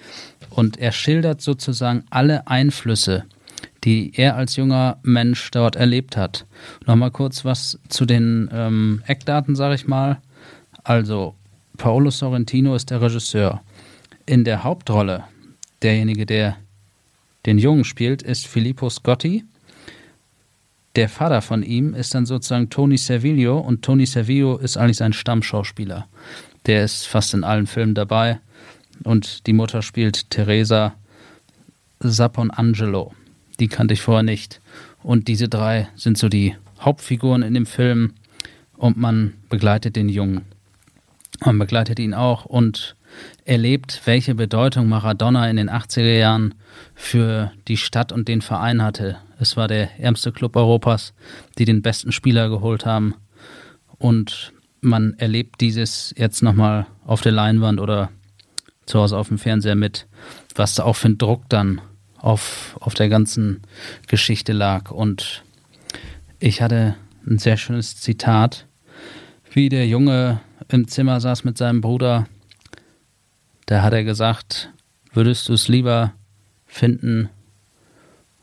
und 0.50 0.78
er 0.78 0.92
schildert 0.92 1.40
sozusagen 1.40 2.04
alle 2.10 2.46
Einflüsse, 2.46 3.24
die 3.84 4.12
er 4.14 4.36
als 4.36 4.56
junger 4.56 4.98
Mensch 5.02 5.50
dort 5.50 5.76
erlebt 5.76 6.16
hat. 6.16 6.46
Nochmal 6.86 7.10
kurz 7.10 7.44
was 7.44 7.78
zu 7.88 8.04
den 8.04 8.48
ähm, 8.52 9.02
Eckdaten, 9.06 9.56
sage 9.56 9.74
ich 9.74 9.86
mal. 9.86 10.20
Also, 10.84 11.34
Paolo 11.78 12.10
Sorrentino 12.10 12.74
ist 12.74 12.90
der 12.90 13.00
Regisseur. 13.00 13.62
In 14.26 14.44
der 14.44 14.62
Hauptrolle, 14.62 15.24
derjenige, 15.82 16.26
der 16.26 16.56
den 17.46 17.58
Jungen 17.58 17.84
spielt, 17.84 18.22
ist 18.22 18.46
Filippo 18.46 18.88
Scotti. 18.88 19.44
Der 20.94 21.08
Vater 21.08 21.40
von 21.40 21.62
ihm 21.62 21.94
ist 21.94 22.14
dann 22.14 22.26
sozusagen 22.26 22.68
Tony 22.68 22.98
Servillo 22.98 23.58
und 23.58 23.82
Tony 23.82 24.04
Servillo 24.04 24.58
ist 24.58 24.76
eigentlich 24.76 24.98
sein 24.98 25.14
Stammschauspieler. 25.14 26.06
Der 26.66 26.84
ist 26.84 27.06
fast 27.06 27.32
in 27.32 27.44
allen 27.44 27.66
Filmen 27.66 27.94
dabei 27.94 28.40
und 29.04 29.46
die 29.46 29.54
Mutter 29.54 29.82
spielt 29.82 30.30
Teresa 30.30 30.94
Saponangelo. 32.00 33.14
Die 33.58 33.68
kannte 33.68 33.94
ich 33.94 34.02
vorher 34.02 34.22
nicht. 34.22 34.60
Und 35.02 35.28
diese 35.28 35.48
drei 35.48 35.88
sind 35.96 36.18
so 36.18 36.28
die 36.28 36.56
Hauptfiguren 36.80 37.42
in 37.42 37.54
dem 37.54 37.66
Film 37.66 38.12
und 38.76 38.96
man 38.96 39.34
begleitet 39.48 39.96
den 39.96 40.08
Jungen. 40.08 40.42
Man 41.44 41.58
begleitet 41.58 41.98
ihn 41.98 42.14
auch 42.14 42.44
und 42.44 42.96
erlebt, 43.44 44.02
welche 44.04 44.34
Bedeutung 44.34 44.88
Maradona 44.88 45.48
in 45.48 45.56
den 45.56 45.70
80er 45.70 46.18
Jahren 46.18 46.54
für 46.94 47.52
die 47.68 47.76
Stadt 47.76 48.12
und 48.12 48.28
den 48.28 48.40
Verein 48.40 48.82
hatte. 48.82 49.18
Es 49.38 49.56
war 49.56 49.68
der 49.68 49.98
ärmste 49.98 50.32
Club 50.32 50.56
Europas, 50.56 51.12
die 51.58 51.64
den 51.64 51.82
besten 51.82 52.12
Spieler 52.12 52.48
geholt 52.48 52.86
haben. 52.86 53.14
Und 53.98 54.52
man 54.80 55.14
erlebt 55.18 55.60
dieses 55.60 56.14
jetzt 56.16 56.42
nochmal 56.42 56.86
auf 57.04 57.22
der 57.22 57.32
Leinwand 57.32 57.80
oder 57.80 58.10
zu 58.86 59.00
Hause 59.00 59.16
auf 59.16 59.28
dem 59.28 59.38
Fernseher 59.38 59.74
mit, 59.74 60.06
was 60.54 60.74
da 60.74 60.84
auch 60.84 60.96
für 60.96 61.08
ein 61.08 61.18
Druck 61.18 61.48
dann 61.48 61.80
auf, 62.18 62.76
auf 62.80 62.94
der 62.94 63.08
ganzen 63.08 63.62
Geschichte 64.08 64.52
lag. 64.52 64.90
Und 64.90 65.42
ich 66.38 66.62
hatte 66.62 66.96
ein 67.26 67.38
sehr 67.38 67.56
schönes 67.56 67.96
Zitat, 67.96 68.66
wie 69.52 69.68
der 69.68 69.86
Junge 69.86 70.40
im 70.68 70.88
Zimmer 70.88 71.20
saß 71.20 71.44
mit 71.44 71.58
seinem 71.58 71.80
Bruder. 71.80 72.26
Da 73.66 73.82
hat 73.82 73.92
er 73.92 74.04
gesagt, 74.04 74.70
würdest 75.12 75.48
du 75.48 75.52
es 75.52 75.68
lieber 75.68 76.12
finden, 76.66 77.28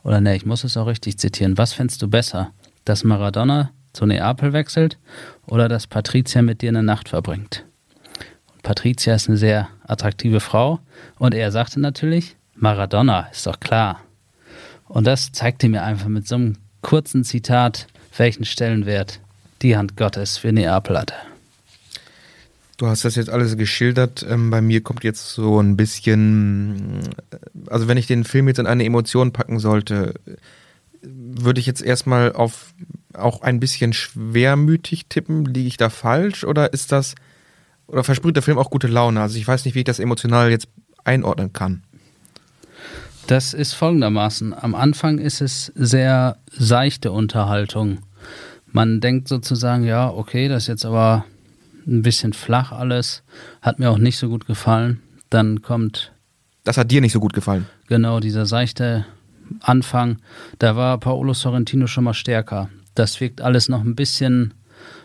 oder 0.03 0.21
ne, 0.21 0.35
ich 0.35 0.45
muss 0.45 0.63
es 0.63 0.77
auch 0.77 0.87
richtig 0.87 1.17
zitieren, 1.17 1.57
was 1.57 1.73
fändest 1.73 2.01
du 2.01 2.07
besser, 2.07 2.51
dass 2.85 3.03
Maradona 3.03 3.71
zu 3.93 4.05
Neapel 4.05 4.53
wechselt 4.53 4.97
oder 5.45 5.67
dass 5.67 5.87
Patricia 5.87 6.41
mit 6.41 6.61
dir 6.61 6.69
eine 6.69 6.83
Nacht 6.83 7.09
verbringt? 7.09 7.65
Und 8.53 8.63
Patricia 8.63 9.13
ist 9.15 9.27
eine 9.27 9.37
sehr 9.37 9.67
attraktive 9.85 10.39
Frau 10.39 10.79
und 11.17 11.33
er 11.33 11.51
sagte 11.51 11.79
natürlich, 11.79 12.35
Maradona, 12.55 13.27
ist 13.31 13.45
doch 13.47 13.59
klar. 13.59 14.01
Und 14.87 15.05
das 15.05 15.31
zeigte 15.31 15.69
mir 15.69 15.83
einfach 15.83 16.07
mit 16.07 16.27
so 16.27 16.35
einem 16.35 16.57
kurzen 16.81 17.23
Zitat, 17.23 17.87
welchen 18.17 18.45
Stellenwert 18.45 19.19
die 19.61 19.77
Hand 19.77 19.97
Gottes 19.97 20.37
für 20.37 20.51
Neapel 20.51 20.97
hatte. 20.97 21.13
Du 22.79 22.87
hast 22.87 23.03
das 23.03 23.15
jetzt 23.15 23.29
alles 23.29 23.57
geschildert. 23.57 24.25
Ähm, 24.27 24.49
bei 24.49 24.61
mir 24.61 24.81
kommt 24.81 25.03
jetzt 25.03 25.33
so 25.33 25.59
ein 25.59 25.75
bisschen, 25.75 27.01
äh, 27.29 27.37
also 27.67 27.89
wenn 27.89 27.97
ich 27.97 28.07
den 28.07 28.23
Film 28.23 28.47
jetzt 28.47 28.57
in 28.57 28.67
eine 28.67 28.85
Emotion 28.85 29.33
packen 29.33 29.59
sollte, 29.59 30.13
würde 31.01 31.59
ich 31.59 31.65
jetzt 31.65 31.81
erstmal 31.81 32.31
auf 32.31 32.73
auch 33.13 33.41
ein 33.41 33.59
bisschen 33.59 33.91
schwermütig 33.91 35.07
tippen. 35.07 35.43
Liege 35.43 35.67
ich 35.67 35.75
da 35.75 35.89
falsch 35.89 36.45
oder 36.45 36.71
ist 36.71 36.93
das, 36.93 37.15
oder 37.87 38.05
versprüht 38.05 38.37
der 38.37 38.43
Film 38.43 38.57
auch 38.57 38.69
gute 38.69 38.87
Laune? 38.87 39.19
Also 39.19 39.37
ich 39.37 39.45
weiß 39.45 39.65
nicht, 39.65 39.75
wie 39.75 39.79
ich 39.79 39.85
das 39.85 39.99
emotional 39.99 40.49
jetzt 40.49 40.69
einordnen 41.03 41.51
kann. 41.51 41.83
Das 43.27 43.53
ist 43.53 43.73
folgendermaßen. 43.73 44.53
Am 44.53 44.73
Anfang 44.73 45.17
ist 45.17 45.41
es 45.41 45.73
sehr 45.75 46.37
seichte 46.49 47.11
Unterhaltung. 47.11 47.99
Man 48.71 49.01
denkt 49.01 49.27
sozusagen, 49.27 49.83
ja, 49.83 50.09
okay, 50.09 50.47
das 50.47 50.63
ist 50.63 50.67
jetzt 50.67 50.85
aber 50.85 51.25
ein 51.87 52.01
bisschen 52.01 52.33
flach 52.33 52.71
alles. 52.71 53.23
Hat 53.61 53.79
mir 53.79 53.89
auch 53.89 53.97
nicht 53.97 54.17
so 54.17 54.29
gut 54.29 54.45
gefallen. 54.45 55.01
Dann 55.29 55.61
kommt. 55.61 56.13
Das 56.63 56.77
hat 56.77 56.91
dir 56.91 57.01
nicht 57.01 57.13
so 57.13 57.19
gut 57.19 57.33
gefallen. 57.33 57.65
Genau, 57.87 58.19
dieser 58.19 58.45
seichte 58.45 59.05
Anfang. 59.61 60.17
Da 60.59 60.75
war 60.75 60.97
Paolo 60.99 61.33
Sorrentino 61.33 61.87
schon 61.87 62.03
mal 62.03 62.13
stärker. 62.13 62.69
Das 62.95 63.19
wirkt 63.21 63.41
alles 63.41 63.69
noch 63.69 63.81
ein 63.81 63.95
bisschen 63.95 64.53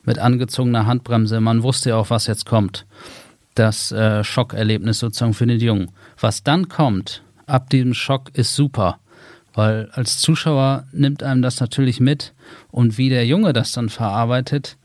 mit 0.05 0.19
angezogener 0.19 0.87
Handbremse. 0.87 1.41
Man 1.41 1.63
wusste 1.63 1.91
ja 1.91 1.97
auch, 1.97 2.11
was 2.11 2.27
jetzt 2.27 2.47
kommt. 2.47 2.87
Das 3.55 3.93
äh, 3.93 4.25
Schockerlebnis 4.25 4.99
sozusagen 4.99 5.35
für 5.35 5.47
den 5.47 5.61
Jungen. 5.61 5.91
Was 6.19 6.43
dann 6.43 6.69
kommt, 6.69 7.23
ab 7.47 7.71
diesem 7.71 7.95
Schock, 7.95 8.31
ist 8.35 8.55
super. 8.55 8.99
Weil 9.55 9.89
als 9.93 10.19
Zuschauer 10.19 10.87
nimmt 10.93 11.23
einem 11.23 11.41
das 11.41 11.61
natürlich 11.61 12.01
mit. 12.01 12.35
Und 12.71 12.99
wie 12.99 13.09
der 13.09 13.27
Junge 13.27 13.53
das 13.53 13.73
dann 13.73 13.89
verarbeitet, 13.89 14.77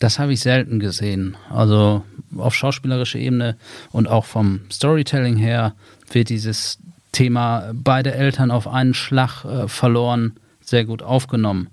das 0.00 0.18
habe 0.18 0.32
ich 0.32 0.40
selten 0.40 0.80
gesehen. 0.80 1.36
Also 1.50 2.02
auf 2.36 2.54
schauspielerischer 2.54 3.18
Ebene 3.18 3.56
und 3.92 4.08
auch 4.08 4.24
vom 4.24 4.60
Storytelling 4.72 5.36
her 5.36 5.74
wird 6.10 6.30
dieses 6.30 6.78
Thema 7.12 7.70
beide 7.74 8.14
Eltern 8.14 8.50
auf 8.50 8.66
einen 8.66 8.94
Schlag 8.94 9.44
äh, 9.44 9.68
verloren 9.68 10.32
sehr 10.60 10.84
gut 10.84 11.02
aufgenommen. 11.02 11.68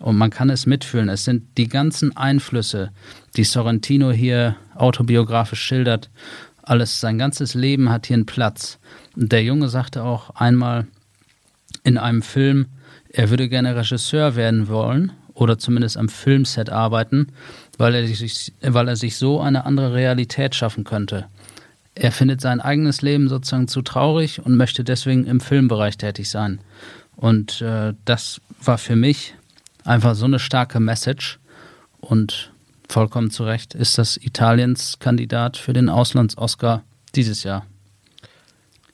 Und 0.00 0.16
man 0.16 0.30
kann 0.30 0.50
es 0.50 0.66
mitfühlen. 0.66 1.08
Es 1.08 1.24
sind 1.24 1.58
die 1.58 1.68
ganzen 1.68 2.16
Einflüsse, 2.16 2.90
die 3.36 3.44
Sorrentino 3.44 4.10
hier 4.10 4.56
autobiografisch 4.74 5.62
schildert. 5.62 6.10
Alles, 6.62 7.00
sein 7.00 7.18
ganzes 7.18 7.54
Leben 7.54 7.90
hat 7.90 8.06
hier 8.06 8.14
einen 8.14 8.26
Platz. 8.26 8.78
Und 9.14 9.30
der 9.30 9.44
Junge 9.44 9.68
sagte 9.68 10.02
auch 10.02 10.30
einmal 10.30 10.86
in 11.84 11.98
einem 11.98 12.22
Film, 12.22 12.66
er 13.12 13.30
würde 13.30 13.48
gerne 13.48 13.76
Regisseur 13.76 14.36
werden 14.36 14.68
wollen 14.68 15.12
oder 15.40 15.58
zumindest 15.58 15.96
am 15.96 16.10
Filmset 16.10 16.68
arbeiten, 16.68 17.28
weil 17.78 17.94
er, 17.94 18.06
sich, 18.06 18.52
weil 18.60 18.88
er 18.88 18.96
sich 18.96 19.16
so 19.16 19.40
eine 19.40 19.64
andere 19.64 19.94
Realität 19.94 20.54
schaffen 20.54 20.84
könnte. 20.84 21.26
Er 21.94 22.12
findet 22.12 22.42
sein 22.42 22.60
eigenes 22.60 23.00
Leben 23.00 23.28
sozusagen 23.28 23.66
zu 23.66 23.80
traurig 23.80 24.44
und 24.44 24.56
möchte 24.56 24.84
deswegen 24.84 25.24
im 25.24 25.40
Filmbereich 25.40 25.96
tätig 25.96 26.28
sein. 26.28 26.60
Und 27.16 27.62
äh, 27.62 27.94
das 28.04 28.40
war 28.62 28.76
für 28.76 28.96
mich 28.96 29.34
einfach 29.84 30.14
so 30.14 30.26
eine 30.26 30.38
starke 30.38 30.78
Message. 30.78 31.38
Und 32.00 32.52
vollkommen 32.88 33.30
zu 33.30 33.44
Recht 33.44 33.74
ist 33.74 33.96
das 33.96 34.18
Italiens 34.18 34.98
Kandidat 34.98 35.56
für 35.56 35.72
den 35.72 35.88
Auslands-Oscar 35.88 36.82
dieses 37.14 37.44
Jahr. 37.44 37.64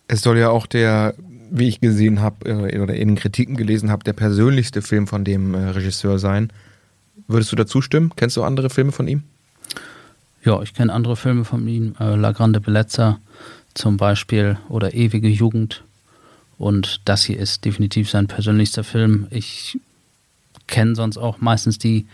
Es 0.07 0.23
soll 0.23 0.39
ja 0.39 0.51
auch 0.51 0.67
der, 0.67 1.15
wie 1.51 1.69
ich 1.69 1.81
gesehen 1.81 2.21
habe 2.21 2.49
äh, 2.49 2.79
oder 2.79 2.95
in 2.95 3.15
Kritiken 3.17 3.57
gelesen 3.57 3.91
habe, 3.91 4.05
der 4.05 4.13
persönlichste 4.13 4.83
Film 4.83 5.07
von 5.07 5.25
dem 5.25 5.55
äh, 5.55 5.71
Regisseur 5.71 6.19
sein. 6.19 6.53
Würdest 7.29 7.53
du 7.53 7.57
dazu 7.57 7.81
stimmen? 7.81 8.13
Kennst 8.17 8.37
du 8.37 8.43
andere 8.43 8.71
Filme 8.71 8.93
von 8.93 9.09
ihm? 9.09 9.23
Ja, 10.45 10.63
ich 10.63 10.75
kenne 10.75 10.93
andere 10.93 11.17
Filme 11.17 11.45
von 11.45 11.67
ihm. 11.67 11.95
Äh, 11.99 12.15
La 12.15 12.33
Grande 12.33 12.61
Bellezza 12.61 13.19
zum 13.75 13.97
Beispiel 13.97 14.59
oder 14.69 14.95
Ewige 14.95 15.29
Jugend. 15.29 15.83
Und 16.59 17.01
das 17.05 17.25
hier 17.25 17.39
ist 17.39 17.65
definitiv 17.65 18.09
sein 18.09 18.29
persönlichster 18.29 18.85
Film. 18.85 19.27
Ich 19.31 19.79
kenne 20.67 20.95
sonst 20.95 21.17
auch 21.19 21.41
meistens 21.41 21.79
die 21.79 22.07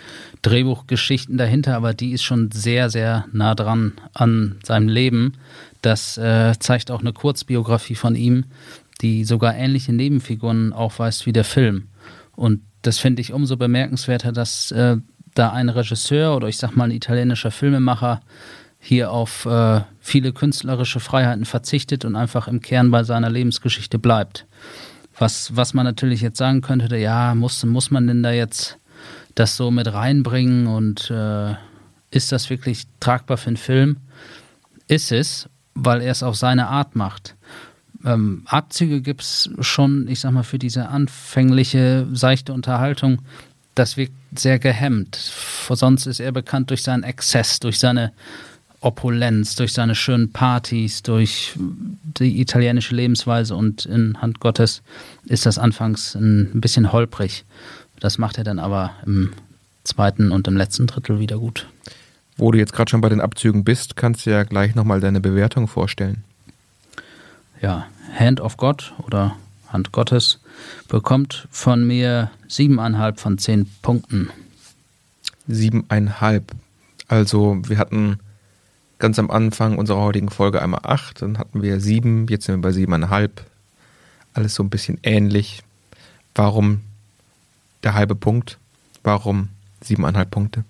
Drehbuchgeschichten 0.43 1.39
dahinter, 1.39 1.77
aber 1.77 1.95
die 1.95 2.13
ist 2.13 2.23
schon 2.23 2.51
sehr, 2.53 2.91
sehr 2.91 3.27
nah 3.33 3.55
dran 3.55 3.93
an 4.15 4.57
seinem 4.65 4.89
Leben. 4.89 5.35
Das 5.81 6.19
äh, 6.19 6.55
zeigt 6.59 6.91
auch 6.91 7.01
eine 7.01 7.13
Kurzbiografie 7.13 7.95
von 7.95 8.15
ihm, 8.15 8.45
die 9.03 9.25
sogar 9.25 9.55
ähnliche 9.55 9.93
Nebenfiguren 9.93 10.73
aufweist 10.73 11.27
wie 11.27 11.33
der 11.33 11.45
Film. 11.45 11.89
Und 12.35 12.63
das 12.83 12.99
finde 12.99 13.21
ich 13.21 13.33
umso 13.33 13.57
bemerkenswerter, 13.57 14.33
dass 14.33 14.71
äh, 14.71 14.97
da 15.35 15.51
ein 15.51 15.69
Regisseur 15.69 16.37
oder 16.37 16.49
ich 16.49 16.57
sag 16.57 16.77
mal 16.77 16.85
ein 16.85 16.91
italienischer 16.91 17.51
Filmemacher 17.51 18.21
hier 18.79 19.13
auf 19.13 19.47
äh, 19.47 19.83
viele 20.01 20.33
künstlerische 20.33 21.01
Freiheiten 21.01 21.45
verzichtet 21.45 22.05
und 22.05 22.17
einfach 22.17 22.49
im 22.49 22.61
Kern 22.61 22.91
bei 22.91 23.05
seiner 23.05 23.31
Lebensgeschichte 23.31 23.99
bleibt. 23.99 24.47
Was, 25.19 25.55
was 25.55 25.75
man 25.75 25.85
natürlich 25.85 26.21
jetzt 26.21 26.39
sagen 26.39 26.63
könnte, 26.63 26.97
ja, 26.97 27.35
muss, 27.35 27.65
muss 27.65 27.91
man 27.91 28.07
denn 28.07 28.23
da 28.23 28.33
jetzt 28.33 28.79
das 29.35 29.57
so 29.57 29.71
mit 29.71 29.93
reinbringen 29.93 30.67
und 30.67 31.11
äh, 31.11 31.55
ist 32.11 32.33
das 32.33 32.51
wirklich 32.51 32.85
tragbar 32.99 33.37
für 33.37 33.49
einen 33.49 33.57
Film? 33.57 33.99
Ist 34.89 35.13
es, 35.13 35.49
weil 35.75 36.03
er 36.03 36.11
es 36.11 36.23
auf 36.23 36.37
seine 36.37 36.69
Art 36.69 36.97
macht. 36.97 37.37
Ähm, 38.05 38.43
Abzüge 38.47 39.01
gibt 39.01 39.23
es 39.23 39.51
schon, 39.61 40.09
ich 40.09 40.21
sag 40.21 40.33
mal, 40.33 40.43
für 40.43 40.59
diese 40.59 40.89
anfängliche, 40.89 42.07
seichte 42.13 42.53
Unterhaltung. 42.53 43.21
Das 43.75 43.97
wirkt 43.97 44.13
sehr 44.37 44.59
gehemmt. 44.59 45.17
Sonst 45.17 46.07
ist 46.07 46.21
er 46.21 46.33
bekannt 46.33 46.71
durch 46.71 46.83
seinen 46.83 47.05
Exzess, 47.05 47.61
durch 47.61 47.79
seine 47.79 48.13
Opulenz, 48.81 49.55
durch 49.55 49.73
seine 49.73 49.95
schönen 49.95 50.33
Partys, 50.33 51.03
durch 51.03 51.57
die 51.57 52.41
italienische 52.41 52.95
Lebensweise 52.95 53.55
und 53.55 53.87
in 53.87 54.21
Hand 54.21 54.41
Gottes 54.41 54.83
ist 55.27 55.47
das 55.47 55.59
anfangs 55.59 56.15
ein 56.15 56.61
bisschen 56.61 56.93
holprig. 56.93 57.45
Das 58.01 58.19
macht 58.19 58.39
er 58.39 58.45
dann 58.45 58.59
aber 58.59 58.91
im 59.07 59.33
zweiten 59.85 60.33
und 60.33 60.49
im 60.49 60.57
letzten 60.57 60.89
Drittel 60.89 61.21
wieder 61.21 61.39
gut. 61.39 61.69
Wo 62.37 62.51
du 62.51 62.59
jetzt 62.59 62.73
gerade 62.73 62.91
schon 62.91 63.01
bei 63.01 63.09
den 63.09 63.21
Abzügen 63.21 63.63
bist, 63.63 63.97
kannst 63.97 64.27
du 64.27 64.31
ja 64.31 64.43
gleich 64.43 64.75
nochmal 64.75 65.01
deine 65.01 65.21
Bewertung 65.21 65.69
vorstellen. 65.69 66.25
Ja, 67.63 67.87
Hand 68.19 68.41
of 68.41 68.57
God 68.59 68.93
oder 68.99 69.37
Hand 69.69 69.93
Gottes 69.93 70.41
bekommt 70.89 71.49
von 71.51 71.87
mir 71.87 72.31
siebeneinhalb 72.49 73.21
von 73.21 73.39
zehn 73.39 73.67
Punkten. 73.81 74.29
Siebeneinhalb. 75.47 76.53
Also 77.09 77.57
wir 77.67 77.79
hatten 77.79 78.19
ganz 78.99 79.19
am 79.19 79.31
Anfang 79.31 79.79
unserer 79.79 80.01
heutigen 80.01 80.29
Folge 80.29 80.61
einmal 80.61 80.81
acht, 80.83 81.23
dann 81.23 81.39
hatten 81.39 81.63
wir 81.63 81.81
sieben, 81.81 82.27
jetzt 82.29 82.45
sind 82.45 82.57
wir 82.57 82.63
bei 82.63 82.73
siebeneinhalb. 82.73 83.47
Alles 84.35 84.55
so 84.55 84.63
ein 84.63 84.71
bisschen 84.71 84.99
ähnlich. 85.03 85.63
Warum 86.35 86.81
der 87.83 87.95
halbe 87.95 88.15
Punkt? 88.15 88.59
Warum 89.03 89.49
siebeneinhalb 89.81 90.31
Punkte? 90.31 90.65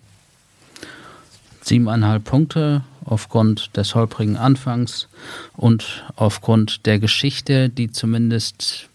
siebeneinhalb 1.64 2.24
Punkte 2.24 2.82
aufgrund 3.04 3.76
des 3.76 3.94
holprigen 3.94 4.36
Anfangs 4.36 5.08
und 5.56 6.04
aufgrund 6.16 6.86
der 6.86 6.98
Geschichte, 6.98 7.68
die 7.68 7.90
zumindest, 7.90 8.88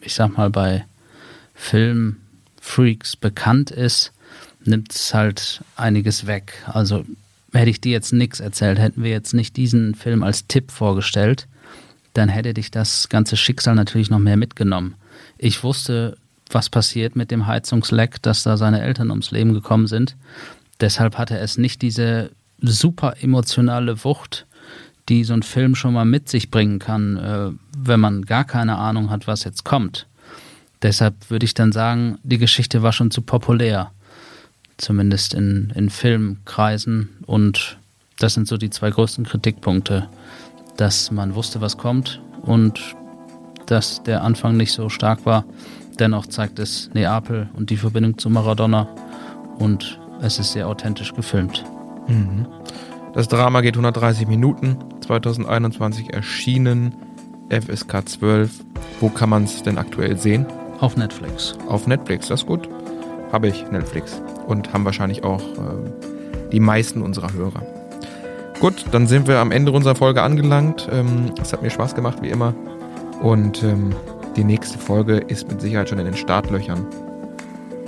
ich 0.00 0.14
sag 0.14 0.36
mal, 0.36 0.50
bei 0.50 0.84
Filmfreaks 1.54 3.16
bekannt 3.16 3.70
ist, 3.70 4.12
nimmt 4.64 4.92
es 4.92 5.14
halt 5.14 5.62
einiges 5.76 6.26
weg. 6.26 6.62
Also 6.66 7.04
hätte 7.52 7.70
ich 7.70 7.80
dir 7.80 7.92
jetzt 7.92 8.12
nichts 8.12 8.40
erzählt, 8.40 8.78
hätten 8.78 9.02
wir 9.02 9.10
jetzt 9.10 9.34
nicht 9.34 9.56
diesen 9.56 9.94
Film 9.94 10.22
als 10.22 10.46
Tipp 10.46 10.70
vorgestellt, 10.70 11.46
dann 12.12 12.28
hätte 12.28 12.54
dich 12.54 12.70
das 12.70 13.08
ganze 13.08 13.36
Schicksal 13.36 13.74
natürlich 13.74 14.10
noch 14.10 14.18
mehr 14.18 14.36
mitgenommen. 14.36 14.94
Ich 15.38 15.62
wusste, 15.62 16.16
was 16.50 16.68
passiert 16.68 17.16
mit 17.16 17.30
dem 17.30 17.46
Heizungsleck, 17.46 18.22
dass 18.22 18.42
da 18.42 18.56
seine 18.56 18.82
Eltern 18.82 19.10
ums 19.10 19.30
Leben 19.30 19.54
gekommen 19.54 19.86
sind. 19.86 20.16
Deshalb 20.80 21.18
hatte 21.18 21.38
es 21.38 21.58
nicht 21.58 21.82
diese 21.82 22.30
super 22.60 23.14
emotionale 23.20 24.04
Wucht, 24.04 24.46
die 25.08 25.24
so 25.24 25.34
ein 25.34 25.42
Film 25.42 25.74
schon 25.74 25.94
mal 25.94 26.04
mit 26.04 26.28
sich 26.28 26.50
bringen 26.50 26.78
kann, 26.78 27.16
äh, 27.16 27.50
wenn 27.76 28.00
man 28.00 28.24
gar 28.24 28.44
keine 28.44 28.76
Ahnung 28.76 29.10
hat, 29.10 29.26
was 29.26 29.44
jetzt 29.44 29.64
kommt. 29.64 30.06
Deshalb 30.82 31.30
würde 31.30 31.44
ich 31.44 31.54
dann 31.54 31.72
sagen, 31.72 32.18
die 32.22 32.38
Geschichte 32.38 32.82
war 32.82 32.92
schon 32.92 33.10
zu 33.10 33.22
populär. 33.22 33.90
Zumindest 34.76 35.34
in, 35.34 35.72
in 35.74 35.88
Filmkreisen. 35.88 37.08
Und 37.26 37.78
das 38.18 38.34
sind 38.34 38.48
so 38.48 38.56
die 38.56 38.70
zwei 38.70 38.90
größten 38.90 39.24
Kritikpunkte, 39.24 40.08
dass 40.76 41.10
man 41.10 41.34
wusste, 41.34 41.60
was 41.60 41.78
kommt 41.78 42.20
und 42.42 42.80
dass 43.66 44.02
der 44.02 44.22
Anfang 44.22 44.56
nicht 44.56 44.72
so 44.72 44.88
stark 44.88 45.24
war. 45.24 45.44
Dennoch 45.98 46.26
zeigt 46.26 46.58
es 46.58 46.90
Neapel 46.92 47.48
und 47.54 47.70
die 47.70 47.76
Verbindung 47.76 48.18
zu 48.18 48.28
Maradona 48.28 48.88
und 49.58 49.98
es 50.20 50.38
ist 50.38 50.52
sehr 50.52 50.68
authentisch 50.68 51.14
gefilmt. 51.14 51.64
Mhm. 52.08 52.46
Das 53.12 53.28
Drama 53.28 53.60
geht 53.60 53.74
130 53.74 54.26
Minuten, 54.26 54.76
2021 55.00 56.12
erschienen, 56.12 56.96
FSK 57.48 58.08
12. 58.08 58.50
Wo 59.00 59.08
kann 59.08 59.30
man 59.30 59.44
es 59.44 59.62
denn 59.62 59.78
aktuell 59.78 60.18
sehen? 60.18 60.46
Auf 60.80 60.96
Netflix. 60.96 61.54
Auf 61.68 61.86
Netflix, 61.86 62.28
das 62.28 62.40
ist 62.40 62.46
gut. 62.46 62.68
Habe 63.30 63.48
ich 63.48 63.70
Netflix. 63.70 64.20
Und 64.46 64.72
haben 64.72 64.84
wahrscheinlich 64.84 65.24
auch 65.24 65.40
äh, 65.40 66.50
die 66.52 66.60
meisten 66.60 67.02
unserer 67.02 67.32
Hörer. 67.32 67.62
Gut, 68.60 68.84
dann 68.92 69.06
sind 69.06 69.28
wir 69.28 69.38
am 69.38 69.52
Ende 69.52 69.72
unserer 69.72 69.94
Folge 69.94 70.22
angelangt. 70.22 70.88
Ähm, 70.90 71.32
es 71.40 71.52
hat 71.52 71.62
mir 71.62 71.70
Spaß 71.70 71.94
gemacht, 71.94 72.18
wie 72.22 72.30
immer. 72.30 72.54
Und 73.22 73.62
ähm, 73.62 73.94
die 74.36 74.44
nächste 74.44 74.78
Folge 74.78 75.18
ist 75.18 75.48
mit 75.48 75.60
Sicherheit 75.60 75.88
schon 75.88 75.98
in 75.98 76.06
den 76.06 76.16
Startlöchern. 76.16 76.86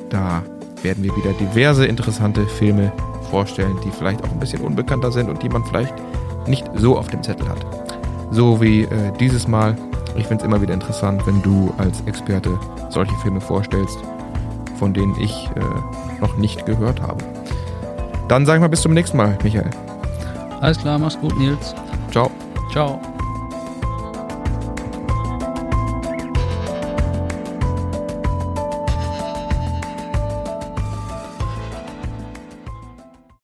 Da 0.09 0.42
werden 0.83 1.02
wir 1.02 1.16
wieder 1.16 1.33
diverse 1.33 1.87
interessante 1.87 2.46
Filme 2.46 2.92
vorstellen, 3.27 3.77
die 3.85 3.91
vielleicht 3.91 4.23
auch 4.25 4.31
ein 4.31 4.39
bisschen 4.39 4.62
unbekannter 4.62 5.12
sind 5.12 5.29
und 5.29 5.43
die 5.43 5.49
man 5.49 5.65
vielleicht 5.65 5.95
nicht 6.47 6.65
so 6.75 6.99
auf 6.99 7.09
dem 7.09 7.23
Zettel 7.23 7.49
hat. 7.49 7.59
So 8.31 8.61
wie 8.61 8.83
äh, 8.83 9.12
dieses 9.19 9.47
Mal. 9.49 9.77
Ich 10.17 10.27
finde 10.27 10.43
es 10.43 10.49
immer 10.49 10.62
wieder 10.62 10.73
interessant, 10.73 11.27
wenn 11.27 11.43
du 11.43 11.73
als 11.77 12.01
Experte 12.07 12.59
solche 12.89 13.15
Filme 13.17 13.41
vorstellst, 13.41 13.99
von 14.79 14.95
denen 14.95 15.15
ich 15.21 15.51
äh, 15.55 16.21
noch 16.21 16.37
nicht 16.39 16.65
gehört 16.65 17.03
habe. 17.03 17.23
Dann 18.29 18.47
sagen 18.47 18.62
wir 18.62 18.69
bis 18.69 18.81
zum 18.81 18.95
nächsten 18.95 19.17
Mal, 19.17 19.37
Michael. 19.43 19.71
Alles 20.61 20.79
klar, 20.79 20.99
mach's 20.99 21.19
gut, 21.21 21.37
Nils. 21.39 21.75
Ciao. 22.11 22.31
Ciao. 22.73 22.99